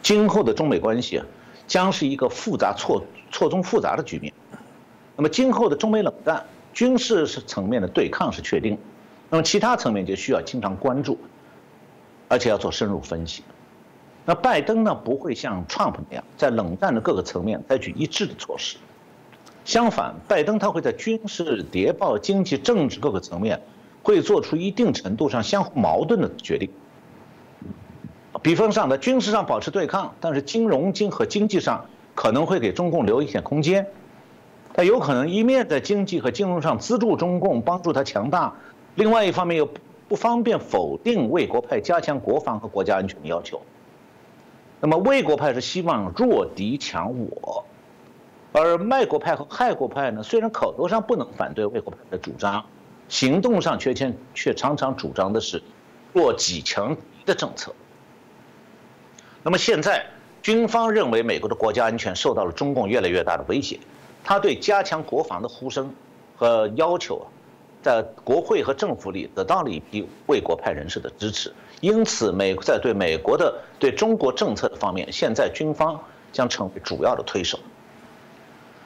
[0.01, 1.25] 今后的中美关系啊，
[1.67, 4.33] 将是一个复杂错错综复杂的局面。
[5.15, 8.77] 那么今后的中美冷战，军事是层面的对抗是确定，
[9.29, 11.17] 那么其他层面就需要经常关注，
[12.29, 13.43] 而且要做深入分析。
[14.29, 18.77] 那拜登呢不会像 Trump 那样在冷战的各个层面采取一致的措施，
[19.65, 23.59] 相反，拜登他会在军事、谍报、经济、政治各个层面
[24.03, 26.69] 会做出一定程度上相互矛盾的决定。
[28.43, 33.87] 比方上，在军事上保持对抗，但是金融经和经济上可能会给中共留一点空间。
[34.75, 38.53] 他有可能一面在经济和金融上资助中共，帮助他强大；
[38.93, 39.67] 另外一方面又
[40.07, 43.59] 不方便否定为国派加强国防和国家安全的要求。
[44.81, 47.65] 那么卫国派是希望弱敌强我，
[48.53, 50.23] 而卖国派和害国派呢？
[50.23, 52.65] 虽然口头上不能反对卫国派的主张，
[53.09, 55.61] 行动上却却却常常主张的是
[56.13, 57.73] 弱己强敌的政策。
[59.43, 60.05] 那么现在
[60.41, 63.79] 军方认为美国的国家安全受到了中共越来越大的威胁。
[64.23, 65.93] 他对加强国防的呼声
[66.35, 67.25] 和要求啊，
[67.81, 75.99] 在国会和政府里得到了一批卫国派人士的支持，因此美在对美国的对中国政策的方面，现在军方
[76.31, 77.59] 将成为主要的推手。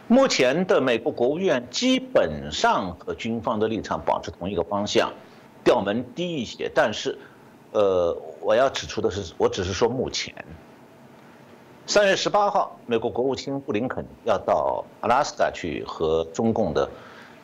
[0.08, 5.12] 目前的美国国务院基本上和军方的立场保持同一个方向，
[5.64, 7.18] 调门低一些，但是，
[7.72, 10.36] 呃，我要指出的是，我只是说目前。
[11.88, 16.90] 三月十八号，美国国务卿布林肯要到阿拉斯加去和中共的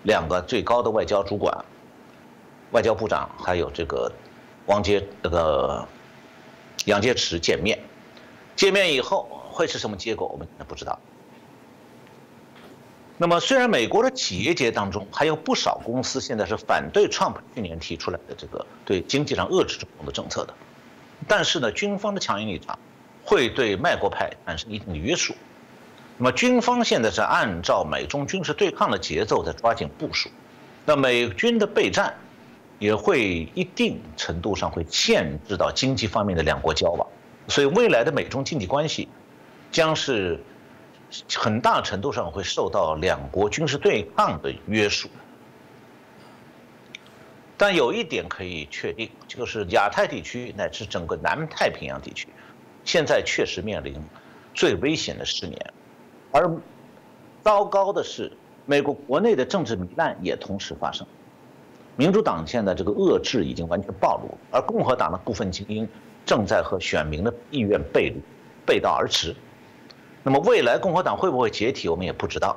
[0.03, 1.65] 两个最高的外交主管、
[2.71, 4.11] 外交部长，还有这个
[4.65, 5.87] 王杰、这个
[6.85, 7.79] 杨洁篪见面。
[8.55, 10.99] 见面以后会是什么结果，我们不知道。
[13.17, 20.53] 那么，虽然美国的企业界当中还有不少公司现在是反对 Trump 去年提出来的这个对经济上遏制中共的政策的，
[21.27, 22.77] 但是呢，军方的强硬立场。
[23.21, 25.35] 会对卖国派产生一定的约束，
[26.21, 30.29] 那么军方现在是按照美中军事对抗的节奏在抓紧部署，
[30.85, 32.13] 那美军的备战
[32.77, 37.07] 也会一定程度上会限制到经济方面的两国交往，
[37.47, 39.07] 所以未来的美中经济关系
[39.71, 40.37] 将是
[41.33, 45.07] 很大程度上会受到两国军事对抗的约束。
[47.55, 52.27] 但有一点可以确定，就是亚太地区乃至整个南太平洋地区，
[52.83, 53.95] 现在确实面临
[54.53, 55.73] 最危险的十年。
[56.31, 56.51] 而
[57.43, 58.31] 糟糕的是，
[58.65, 61.05] 美国国内的政治糜烂也同时发生。
[61.95, 65.87] 民主党现在这个遏制已经完全暴露，而共和党的部分精英
[66.25, 68.21] 正在和选民的意愿背离、
[68.65, 69.35] 背道而驰。
[70.23, 72.55] 那么未来共和党会不会解体，我们也不知道。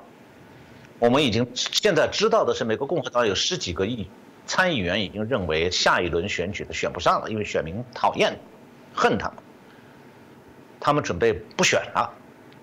[0.99, 4.07] 我们已经现在知道的是，美国共和党有十几个亿
[4.47, 8.39] 参议员已经认为下一轮选举的选不上了，因为选民讨厌、
[8.95, 9.37] 恨他们，
[10.79, 12.13] 他们准备不选了。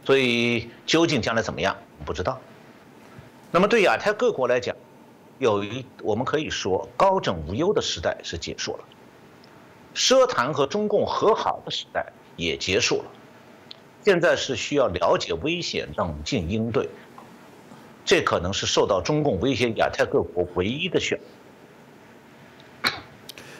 [0.09, 2.41] 所以究竟将来怎么样，不知道。
[3.51, 4.75] 那么对亚太各国来讲，
[5.37, 8.79] 有一我们可以说高枕无忧的时代是结束了，
[9.93, 13.05] 奢谈和中共和好的时代也结束了，
[14.03, 16.89] 现在是需要了解危险，冷静应对。
[18.03, 21.23] 这可能是受到中共威胁亚太各国唯一的选择。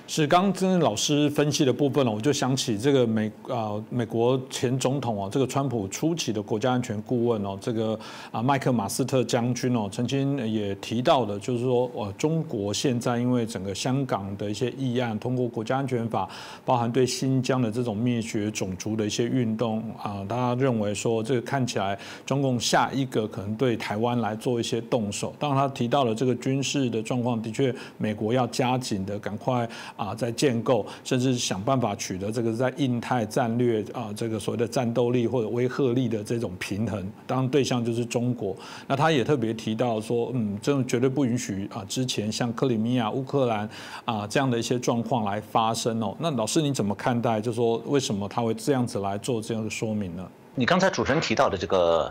[0.10, 7.98] 是刚跟老师分析的部分了，我就想起这个美啊美国前总统哦，这个川普初期的国家安全顾问哦，这个
[8.32, 16.28] 啊麦克马斯特将军哦，曾经也提到的，就是说呃中国现在因为整个香港的一些议案，通过国家安全法，
[16.66, 21.96] 包含对新疆的这种灭绝种族的一些运动啊，大家认为说这个看起来
[22.26, 25.36] 中共下一个可能对台湾来做一些动手。
[25.38, 29.70] 当他提到了这个军事的状况，的确美国要加紧的赶快。
[30.00, 37.06] 啊，在建构，甚至想办法取得这个在印太战略啊，这个所谓的战斗力或者威慑力的这种平衡。
[37.28, 38.56] 当，对象就是中国。
[38.88, 43.70] 那他也特别提到说，嗯，这种绝对不允许啊，之前像克里米亚、乌克兰
[44.06, 46.16] 啊这样的一些状况来发生哦。
[46.18, 47.42] 那老师你怎么看待？
[47.42, 50.26] 就说为什么他会这样子来做这样的说明呢？
[50.56, 52.10] 你刚才主持人提到的这个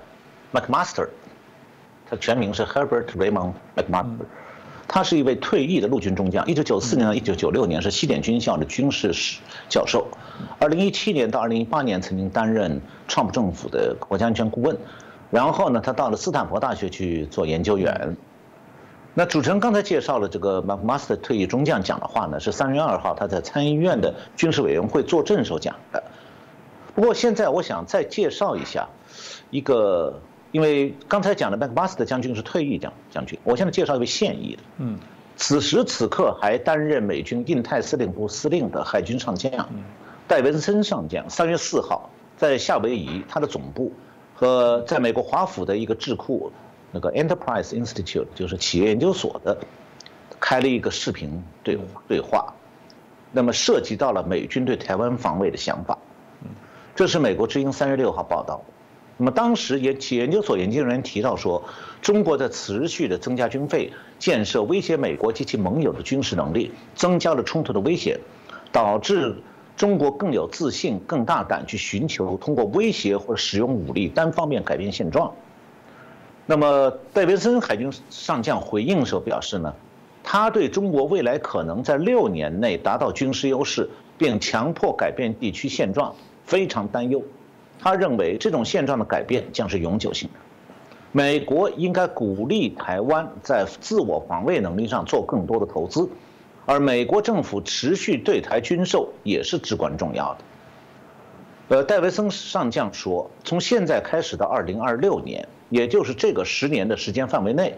[0.52, 1.08] McMaster，
[2.08, 4.26] 他全名是 Herbert Raymond McMaster。
[4.90, 10.08] 他是一位退役的陆军中将，一九九四年到一九九六年是西点军校的军事史教授，
[10.58, 14.74] 二零一七年到二零一八年曾经担任川普政府的国家安全顾问，
[15.30, 18.16] 然后呢，他到了斯坦福大学去做研究员。
[19.12, 26.02] 那主持人刚才介绍了这个 McMaster 退役中将讲的话呢，是三月二号他在参议院的军事委员会作证时候讲的。
[26.94, 28.88] 不过现在我想再介绍一下
[29.50, 30.22] 一个。
[30.50, 34.98] 因为刚才讲的麦克马斯特将军是退役将将军，我现在介绍一位现役的，嗯，
[35.36, 39.68] 此时此刻还担任美军印太司令部司令的海军上将
[40.26, 43.92] 戴文森上将，三月四号在夏威夷他的总部
[44.34, 46.50] 和在美国华府的一个智库
[46.92, 49.58] 那个 Enterprise Institute 就是企业研究所的
[50.40, 52.54] 开了一个视频对对话，
[53.32, 55.98] 那么涉及到了美军对台湾防卫的想法，
[56.96, 58.62] 这是美国之音三月六号报道。
[59.20, 61.64] 那么当时研企研究所研究人员提到说，
[62.00, 68.20] 中国在持续的增加军费，建设威胁美国及其盟友的军事能力，增加了冲突的危险，
[68.70, 69.34] 导致
[69.76, 75.34] 中国更有自信、更大胆去寻求通过威胁或者使用武力单方面改变现状。
[76.46, 79.74] 那么戴维森海军上将回应时候表示呢，
[80.22, 87.20] 他对中国未来可能在六年内达到军事优势，并强迫改变地区现状非常担忧。
[87.78, 90.40] 他认为这种现状的改变将是永久性的，
[91.12, 96.08] 美国应该鼓励台湾在自我防卫能力上做更多的投资，
[96.66, 101.76] 而美国政府持续对台军售也是至关重要的。
[101.76, 107.74] 呃，戴维森上将说，从现在开始到二零二六年，也就是这个十年的时间范围内，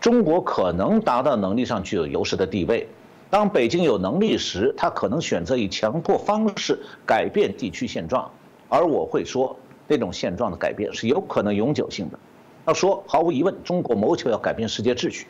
[0.00, 2.88] 中国可能达到能力上具有优势的地位。
[3.28, 8.30] 当北京有能力时，他可能选择以强迫方式改变地区现状。
[8.68, 9.56] 而我会说，
[9.88, 12.18] 那种现状的改变是有可能永久性的。
[12.66, 15.26] 要说，毫无疑问，中国谋求要改变世界秩序，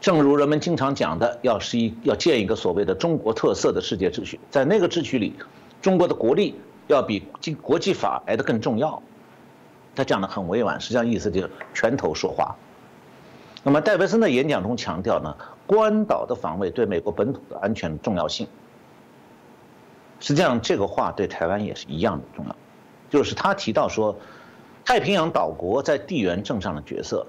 [0.00, 5.34] 正如人们经常讲的，要是一要建一个所谓的中国特色的世界秩序，在那个秩序里，
[5.82, 6.54] 中国的国力
[6.86, 9.02] 要比国国际法来的更重要。
[9.94, 12.56] 他讲的很委婉，实际上意思就是拳头说话。
[13.62, 15.36] 那么戴维森的演讲中强调呢，
[15.66, 18.46] 关岛的防卫对美国本土的安全重要性。
[20.20, 22.54] 实际上，这个话对台湾也是一样的重要，
[23.08, 24.14] 就是他提到说，
[24.84, 27.26] 太平洋岛国在地缘政上的角色。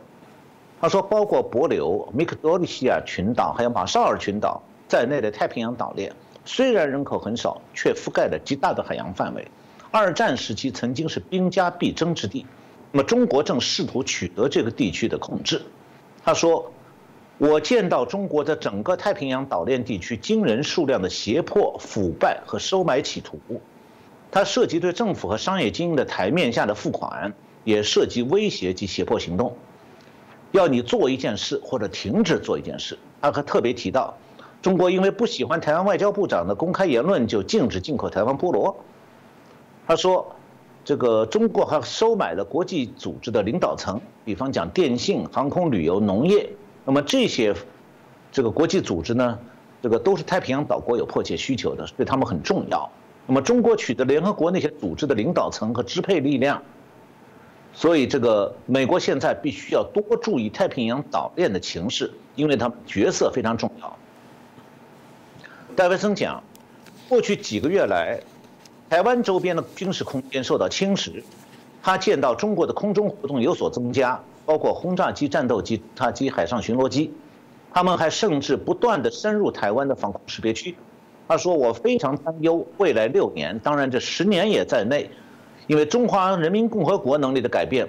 [0.79, 6.11] 他说，包括帛琉、米克多利西亚群岛还有马绍尔群岛在内的太平洋岛链，
[6.43, 9.47] 虽然人口很少，却覆盖了极大的海洋范围。
[9.91, 12.45] 二战时期曾经是兵家必争之地，
[12.91, 15.61] 那么中国正试图取得这个地区的控制。
[16.23, 16.71] 他说
[17.41, 23.39] ：“我见到中国的整个太平洋岛链地区惊人数量的胁迫、腐败和收买企图，
[24.29, 27.33] 它涉及对政府和商业精英的台面下的付款，
[27.63, 29.57] 也涉及威胁及胁迫行动，
[30.51, 34.15] 要你做一件事或者停止做一件事。”他还特别提到，
[34.61, 38.77] 中国因为不喜欢台湾外交部长的公开言论，就禁止进口台湾菠萝。
[39.87, 40.35] 他说。
[40.83, 46.49] 这个中国还收买了国际组织的领导层，比方讲电信、航空、旅游、农业。
[46.91, 47.55] 那么这些
[48.33, 49.39] 这个国际组织呢，
[49.81, 52.91] 这个都是太平洋岛国有迫切需求的，对他们很重要。
[53.25, 56.61] 那么中国取得联合国那些组织的领导层和支配力量，
[57.71, 63.97] 所以这个美国现在必须要多注意太平洋岛链的情势，因为他们角色非常重要。
[65.77, 66.43] 戴维森讲，
[67.07, 68.19] 过去几个月来。
[68.89, 71.23] 台湾周边的军事空间受到侵蚀，
[71.81, 77.13] 他见到中国的空中活动有所增加，包括轰炸机、战斗机、塔机、海上巡逻机，
[77.73, 80.75] 他们还甚至不断的深入台湾的防空识别区。
[81.27, 85.09] 他说：“我非常担忧未来六年，当然这十年也在内，
[85.67, 87.87] 因为中华人民共和国能力的改变，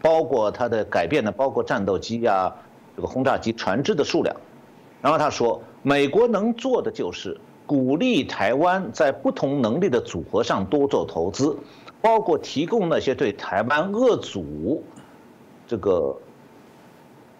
[0.00, 2.54] 包括它的改变呢，包括战斗机呀、
[2.94, 4.34] 这个轰炸机、船只的数量。
[5.02, 11.58] 然后他说，美国能做的就是。”鼓励台湾在不同能力的组合上多做投资，
[12.00, 14.84] 包括提供那些对台湾遏阻
[15.66, 16.16] 这个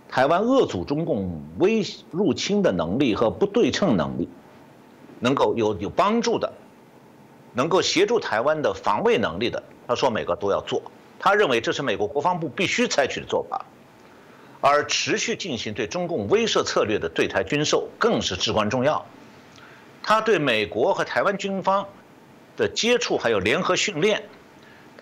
[0.08, 4.28] 台湾遏阻中共威入侵的能力和不对称能力，
[5.20, 6.52] 能够有有帮助的，
[7.54, 10.82] 能够协助台湾的防卫能力的，他说每个都要做，
[11.18, 13.64] 他认为这是美国国防部必须采取的做法，
[14.60, 19.04] 而持续进行对中共威慑策略的对台军售更是至关重要。
[20.02, 21.86] 他对美国和台湾军方
[22.56, 24.22] 的接触还有联合训练，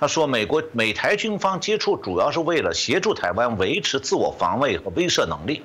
[0.04, 5.62] 他说，美国美台军方接触主要是为了协助台湾维持自我防卫和威慑能力，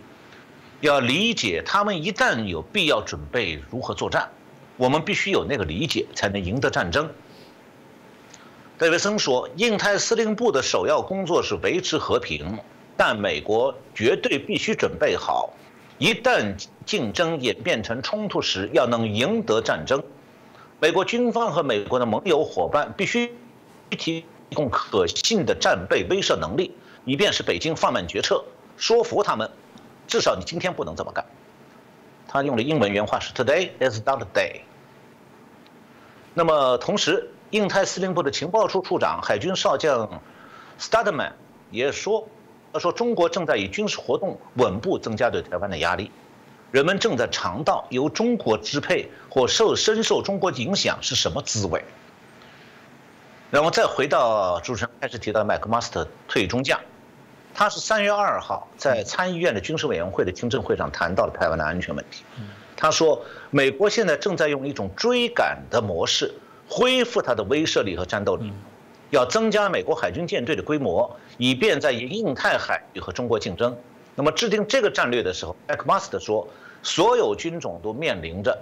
[0.79, 4.29] 要理解他们一旦有必要准备如何作战，
[4.77, 7.09] 我们必须有那个理解才能赢得战争。
[8.77, 12.57] 戴维森说，印太司令部的首要工作是维持和平，
[12.95, 15.53] 但美国绝对必须准备好。
[15.97, 20.01] 一旦竞争演变成冲突时，要能赢得战争，
[20.79, 23.29] 美国军方和美国的盟友伙伴必须
[23.97, 26.75] 提供可信的战备威慑能力，
[27.05, 28.43] 以便使北京放慢决策，
[28.77, 29.49] 说服他们，
[30.07, 31.25] 至少你今天不能这么干。
[32.27, 34.61] 他用的英文原话是 “Today is not day”。
[36.33, 40.21] 那么同时，印太司令部的情报处处长海军少将
[40.79, 41.31] Stadman
[41.71, 42.27] 也说。
[42.71, 46.11] 他说：“中国正在以军事活动稳步增加对台湾的压力，
[46.69, 51.83] 人们正在尝到由中国支配或受深受中国影响是什么滋味。”
[53.51, 56.79] 然后再回到主持人开始提到麦克马斯特退役中将，
[57.53, 62.23] 他是三月二号在参议院的军事委员会的听证会上谈到了台湾的安全问题。
[62.77, 63.21] 他说
[63.51, 66.33] ：“美国现在正在用一种追赶的模式
[66.69, 68.53] 恢复它的威慑力和战斗力。”
[69.11, 73.75] 要增加美国海军舰队的规模，以便在印太海域和中国竞争。
[74.13, 76.47] 那么制定这个战略的时候，麦克马斯特说，
[76.83, 78.55] 所有军种都面临着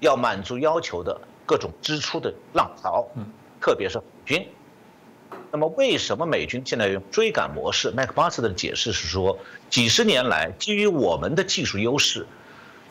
[0.00, 3.08] 要满足要求的各种支出的浪潮，
[3.60, 4.48] 特别是海军。
[5.52, 7.90] 那么为什么美军现在用追赶模式？
[7.90, 9.38] 麦克巴斯的解释是说，
[9.68, 12.26] 几十年来，基于我们的技术优势，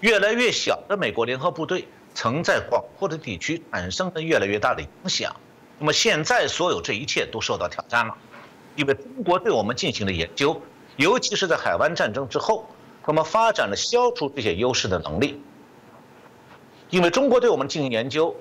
[0.01, 5.35] 越来越小的美国联合部队曾在广阔的地区产生了越来越大的影响。
[5.77, 8.17] 那么现在所有这一切都受到挑战了，
[8.75, 10.61] 因为中国对我们进行了研究，
[10.97, 12.67] 尤其是在海湾战争之后，
[13.03, 15.41] 他们发展了消除这些优势的能力。
[16.89, 18.35] 因为中国对我们进行研究，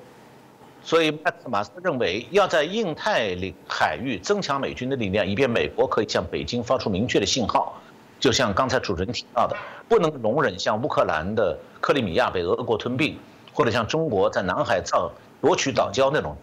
[0.89, 7.79] 所以麦克马斯认为要在印太领海域增强美军的力量，以便美国可以向北京发出明确的信号。
[8.19, 9.55] 就像刚才主持人提到的，
[9.87, 13.19] 不能容忍像乌克兰的克里米亚被俄国吞并，
[13.53, 15.13] 或者像中国在南海造
[15.43, 16.35] 夺取岛礁那种。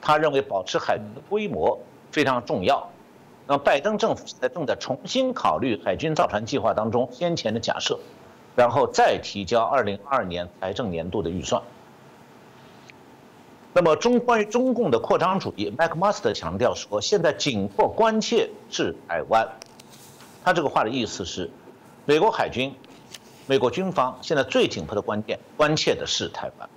[0.00, 1.76] 他认为保持海军的规模
[2.12, 2.88] 非常重要。
[3.48, 7.98] 那么拜登政府现在正在重新考虑海军造船计划当中先前的假设，
[8.54, 11.60] 然后再提交2022年财政年度的预算。
[13.74, 19.48] 那么中关于中共的扩张主义，麦克马斯特强调说，现在紧迫关切是台湾。
[20.44, 21.50] 他这个话的意思是，
[22.04, 22.74] 美国海军、
[23.46, 26.68] 美国军方现在最紧迫的关键关切的是台湾。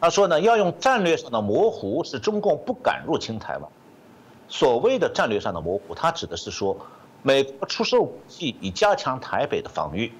[0.00, 3.70] 他说呢，要用战略上的模糊，使中共不敢入侵台湾。
[4.48, 6.74] 所谓的战略上的模糊，他指的是说，
[7.22, 10.10] 美国出售武器以加强台北的防御。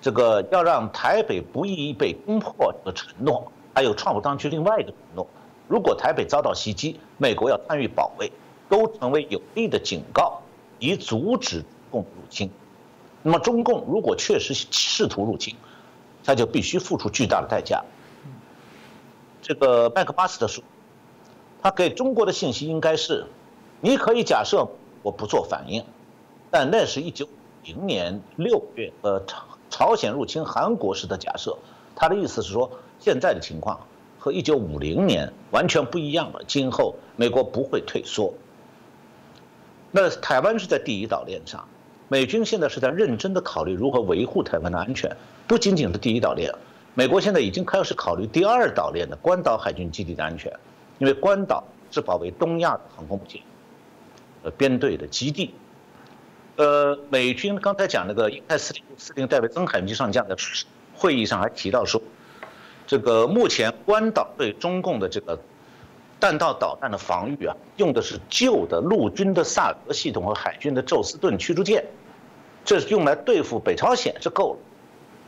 [0.00, 5.26] 这个要让台北不易被攻破的承诺，还有川普当局另外一个承诺：
[5.68, 8.30] 如果台北遭到袭击，美国要参与保卫，
[8.68, 10.42] 都成为有力的警告，
[10.78, 12.50] 以阻止共入侵。
[13.22, 15.56] 那么，中共如果确实试图入侵，
[16.24, 17.82] 他就必须付出巨大的代价。
[19.40, 20.62] 这个麦克巴斯特说，
[21.62, 23.26] 他给中国的信息应该是：
[23.80, 24.68] 你可以假设
[25.02, 25.84] 我不做反应，
[26.50, 27.30] 但那是一九五
[27.64, 31.56] 零年六月呃朝朝鲜入侵韩国时的假设。
[31.94, 32.70] 他的意思是说，
[33.02, 33.80] 现在的情况
[34.18, 36.40] 和一九五零年完全不一样了。
[36.46, 38.32] 今后美国不会退缩。
[39.90, 41.68] 那台湾是在第一岛链上，
[42.08, 45.16] 美军现在是在认真的考虑如何维护台湾的安全，
[45.48, 46.54] 不仅仅是第一岛链。
[46.94, 50.52] 美国现在已经开始考虑第二岛链的关岛海军基地的安全，
[50.98, 53.42] 因为关岛是保卫东亚的航空母舰、
[54.44, 55.52] 呃编队的基地。
[56.56, 60.36] 呃，美军刚才讲那个印太司令司令戴维森海军上将在
[60.94, 62.00] 会议上还提到说，
[62.92, 65.40] 这个目前关岛对中共的这个
[66.20, 71.82] 弹道导弹的防御啊，用的是旧的陆军的萨德系统和海军的宙斯盾驱逐舰，
[72.66, 74.58] 这是用来对付北朝鲜是够了。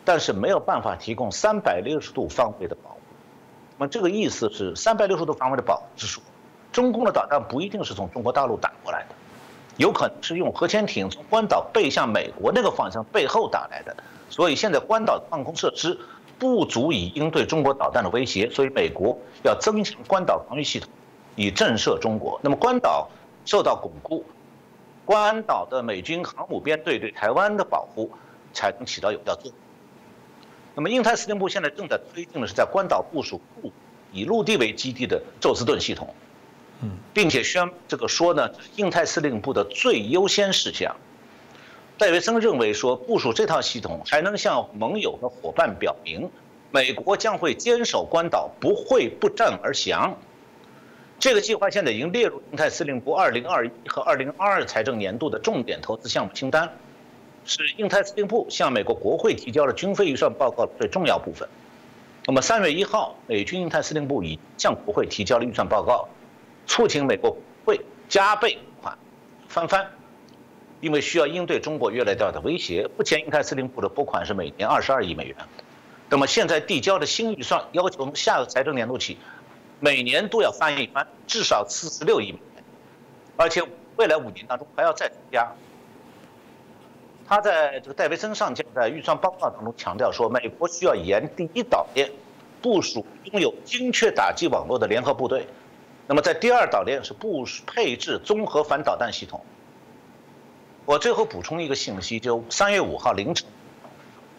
[0.05, 2.99] 但是没有办法提供三百六十度方位的保护。
[3.79, 6.23] 那么这个意思是，三百六十度方位的保护是说，
[6.71, 9.15] 中共的导弹不一定是从中国大陆打过来的，
[9.79, 13.97] 有可能是用核潜艇从关岛背向美国那个方向背后打来的。
[14.29, 15.99] 所以现在关岛的防空设施
[16.39, 20.89] 不足以应对中国导弹的威胁，所以美国要增强关岛防御系统，
[21.37, 22.41] 以震慑中国。
[22.43, 23.09] 那么关岛
[23.45, 24.25] 受到巩固，
[25.05, 28.11] 关岛的美军航母编队对台湾的保护
[28.53, 29.55] 才能起到有效作用。
[30.75, 33.73] 那么，印太司令部现在正在推进的是在关岛部署陆
[34.13, 36.13] 以陆地为基地的宙斯盾系统，
[36.83, 40.95] 嗯，并且宣这个说呢，印太司令部的最优先事项。
[41.97, 46.29] 戴维森认为说，部署这套系统还能向盟友和伙伴表明，
[46.73, 50.17] 美国将会坚守关岛，不会不战而降。
[51.21, 56.77] 这个计划现在已经列入印太司令部2021和2022财政年度的重点投资项目清单。
[57.47, 61.49] 是印太司令部向美国国会提交了军费预算报告的最重要部分。
[62.27, 66.09] 那么三月一号，美军印太司令部已向国会提交了预算报告，
[66.67, 68.99] 促请美国国会加倍款
[69.47, 69.87] 翻番，
[70.85, 72.87] 因为需要应对中国越来越大的威胁。
[72.99, 75.35] 目前印太司令部的拨款是每年二十二亿美元。
[76.11, 79.17] 那么现在递交的新预算要求从下个财政年度起，
[79.81, 82.65] 每年都要翻一番，至少四十六亿美元，
[83.37, 83.63] 而且
[83.97, 85.51] 未来五年当中还要再增加。
[87.27, 92.11] 他在这个戴维森上将在预算报告当中强调说，美国需要沿第一岛链
[92.61, 95.47] 部署拥有精确打击网络的联合部队，
[96.07, 99.43] 那么在第二岛链是部署配置综合反导弹系统。
[100.87, 103.49] 我最后补充一个信息，就三月五号凌晨，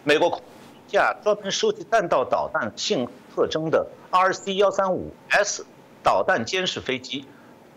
[0.04, 0.40] 美国
[0.86, 5.66] 一架专门收集弹道导弹性特征的 RC 幺三五 S
[6.04, 7.24] 导弹监视飞机，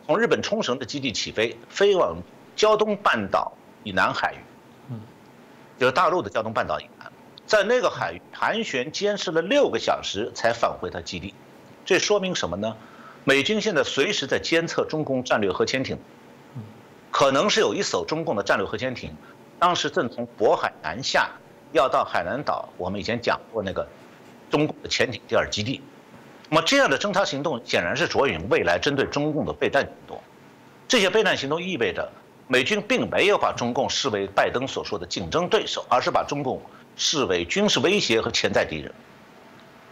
[0.06, 2.22] 从日本冲绳的基地起飞，飞往
[2.56, 3.54] 胶东半岛
[3.84, 4.38] 以南海域。
[4.92, 5.02] 嗯
[5.80, 7.12] 就是大陆的胶东半岛以南，
[7.48, 11.34] 在那个海域盘旋监视了六个小时，才返回它基地。
[11.86, 12.76] 这说明什么呢？
[13.24, 15.98] 美军现在随时在监测中共战略核潜艇，
[17.12, 19.16] 可能是有一艘中共的战略核潜艇，
[19.58, 21.30] 当时正从渤海南下，
[21.72, 22.68] 要到海南岛。
[22.78, 23.88] 我们以前讲过那个
[24.50, 25.82] 中共的潜艇第二基地。
[26.50, 30.20] 那么这样的侦察行动显然是着眼未来针对中共的备战行动。
[30.88, 32.10] 这些备战行动意味着。
[32.52, 36.60] 美军并没有把中共视为拜登所说的竞争对手，而是把中共
[36.96, 38.92] 视为军事威胁和潜在敌人。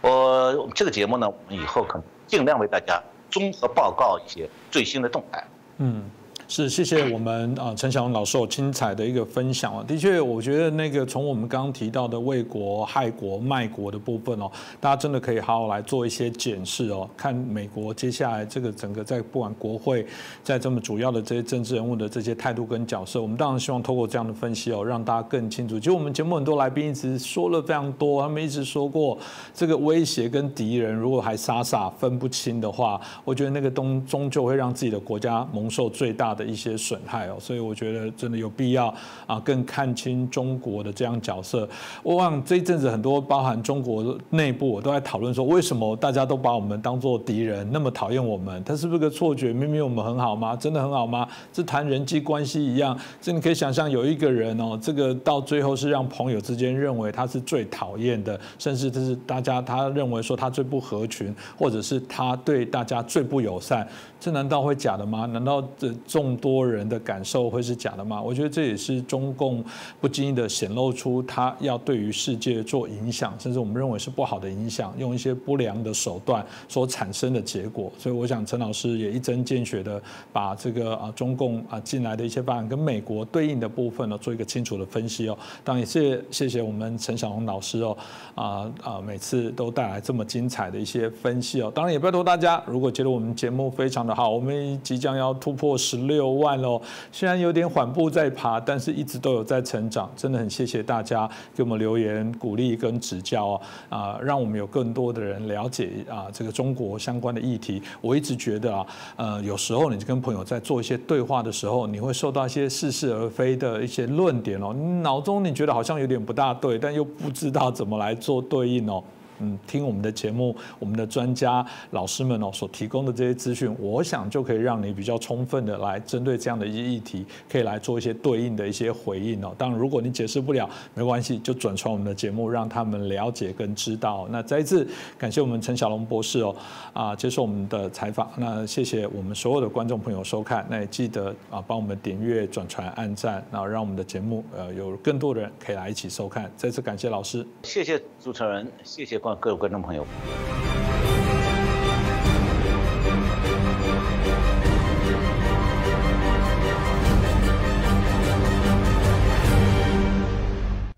[0.00, 3.00] 我这个节目呢，我们以后可能尽量为大家
[3.30, 5.46] 综合报告一些最新的动态。
[5.76, 6.10] 嗯。
[6.50, 9.84] 是，谢谢我们啊陈晓老师精彩的一个分享啊。
[9.86, 17.06] 的确，我觉得那个从我们刚刚提到的为国害国卖国的部分哦，大家真的可以好好来做一些检视哦。
[17.18, 20.06] 看美国接下来这个整个在不管国会，
[20.42, 25.78] 在这么主要的这些政治人物的这些态度跟角色，我们当然希望透过这样的分析哦，让大家更清楚。
[25.78, 29.18] 其实我们节目很多来宾一直说了非常多，他们一直说过
[29.52, 36.34] 这个威胁跟敌人如果还傻傻分不清的话，我觉得那个东终究会让自己的国家蒙受最大。
[36.38, 38.94] 的一些损害哦，所以我觉得真的有必要
[39.26, 41.68] 啊，更看清中国的这样角色。
[42.02, 48.62] 我望这一阵子很多包含中国内部，我都在讨论说，为什么大家都把我们当做敌人，那么讨厌我们？
[48.62, 49.52] 他是不是个错觉？
[49.52, 50.54] 明明我们很好吗？
[50.54, 51.28] 真的很好吗？
[51.52, 63.86] 是谈人际关系一样，这你可以想象有一个人哦，这个到最后是让朋友之间认为他是最讨厌的，甚至这是大家他认为说他最不合群，或者是他对大家最不友善，
[64.20, 65.26] 这难道会假的吗？
[65.26, 68.20] 难道这众多人的感受会是假的吗？
[68.20, 69.64] 我觉得这也是中共
[70.00, 77.92] 不经意的显露出他要对于世界做影响，甚至我们认为是不好的影响，用一些不良的手段所产生的结果。
[77.96, 80.02] 所以我想陈老师也一针见血的
[80.32, 85.38] 把这个啊中共啊进来的一些方案跟美国对应的部分呢做一个清楚的分析哦。
[85.62, 87.96] 当然也是谢谢我们陈小红老师哦，
[88.34, 91.70] 啊啊每次都带来这么精彩的一些分析哦。
[91.72, 96.80] 当然也拜托大家，如果觉得我们节目非常好，我们即将要突破十六万喽。
[97.12, 107.82] 虽然有点缓步在爬，但是一直都有在成长，真的很谢谢大家给我们留言鼓励跟指教哦，啊，让我们有更多的人了解啊这个中国相关的议题。
[108.00, 108.86] 我一直觉得啊，
[109.16, 119.02] 呃，有时候你跟朋友在做一些对话的时候，你会受到一些似是而非的一些论点哦，脑中你觉得好像有点不大对，但又不知道怎么来做对应哦。
[119.40, 129.54] 嗯，听我们的节目，我们的专家老师们哦所提供的这些资讯，我想就可以让你比较充分的来针对这样的一些议题，可以来做一些对应的一些回应哦。
[129.56, 134.26] 当然，如果你解释不了，没关系，就转传我们的节目，让他们了解跟知道。
[134.30, 134.86] 那再一次
[135.16, 136.56] 感谢我们陈小龙博士哦，
[136.92, 138.30] 啊，接受我们的采访。
[138.36, 146.50] 那谢谢我们所有的观众朋友收看，那也记得啊帮我们点阅、转传、按赞，然后让我们的节目呃有更多的人可以来一起收看。
[146.56, 149.27] 再次感谢老师，谢谢主持人，谢谢观。
[149.36, 150.06] 各位观众朋友。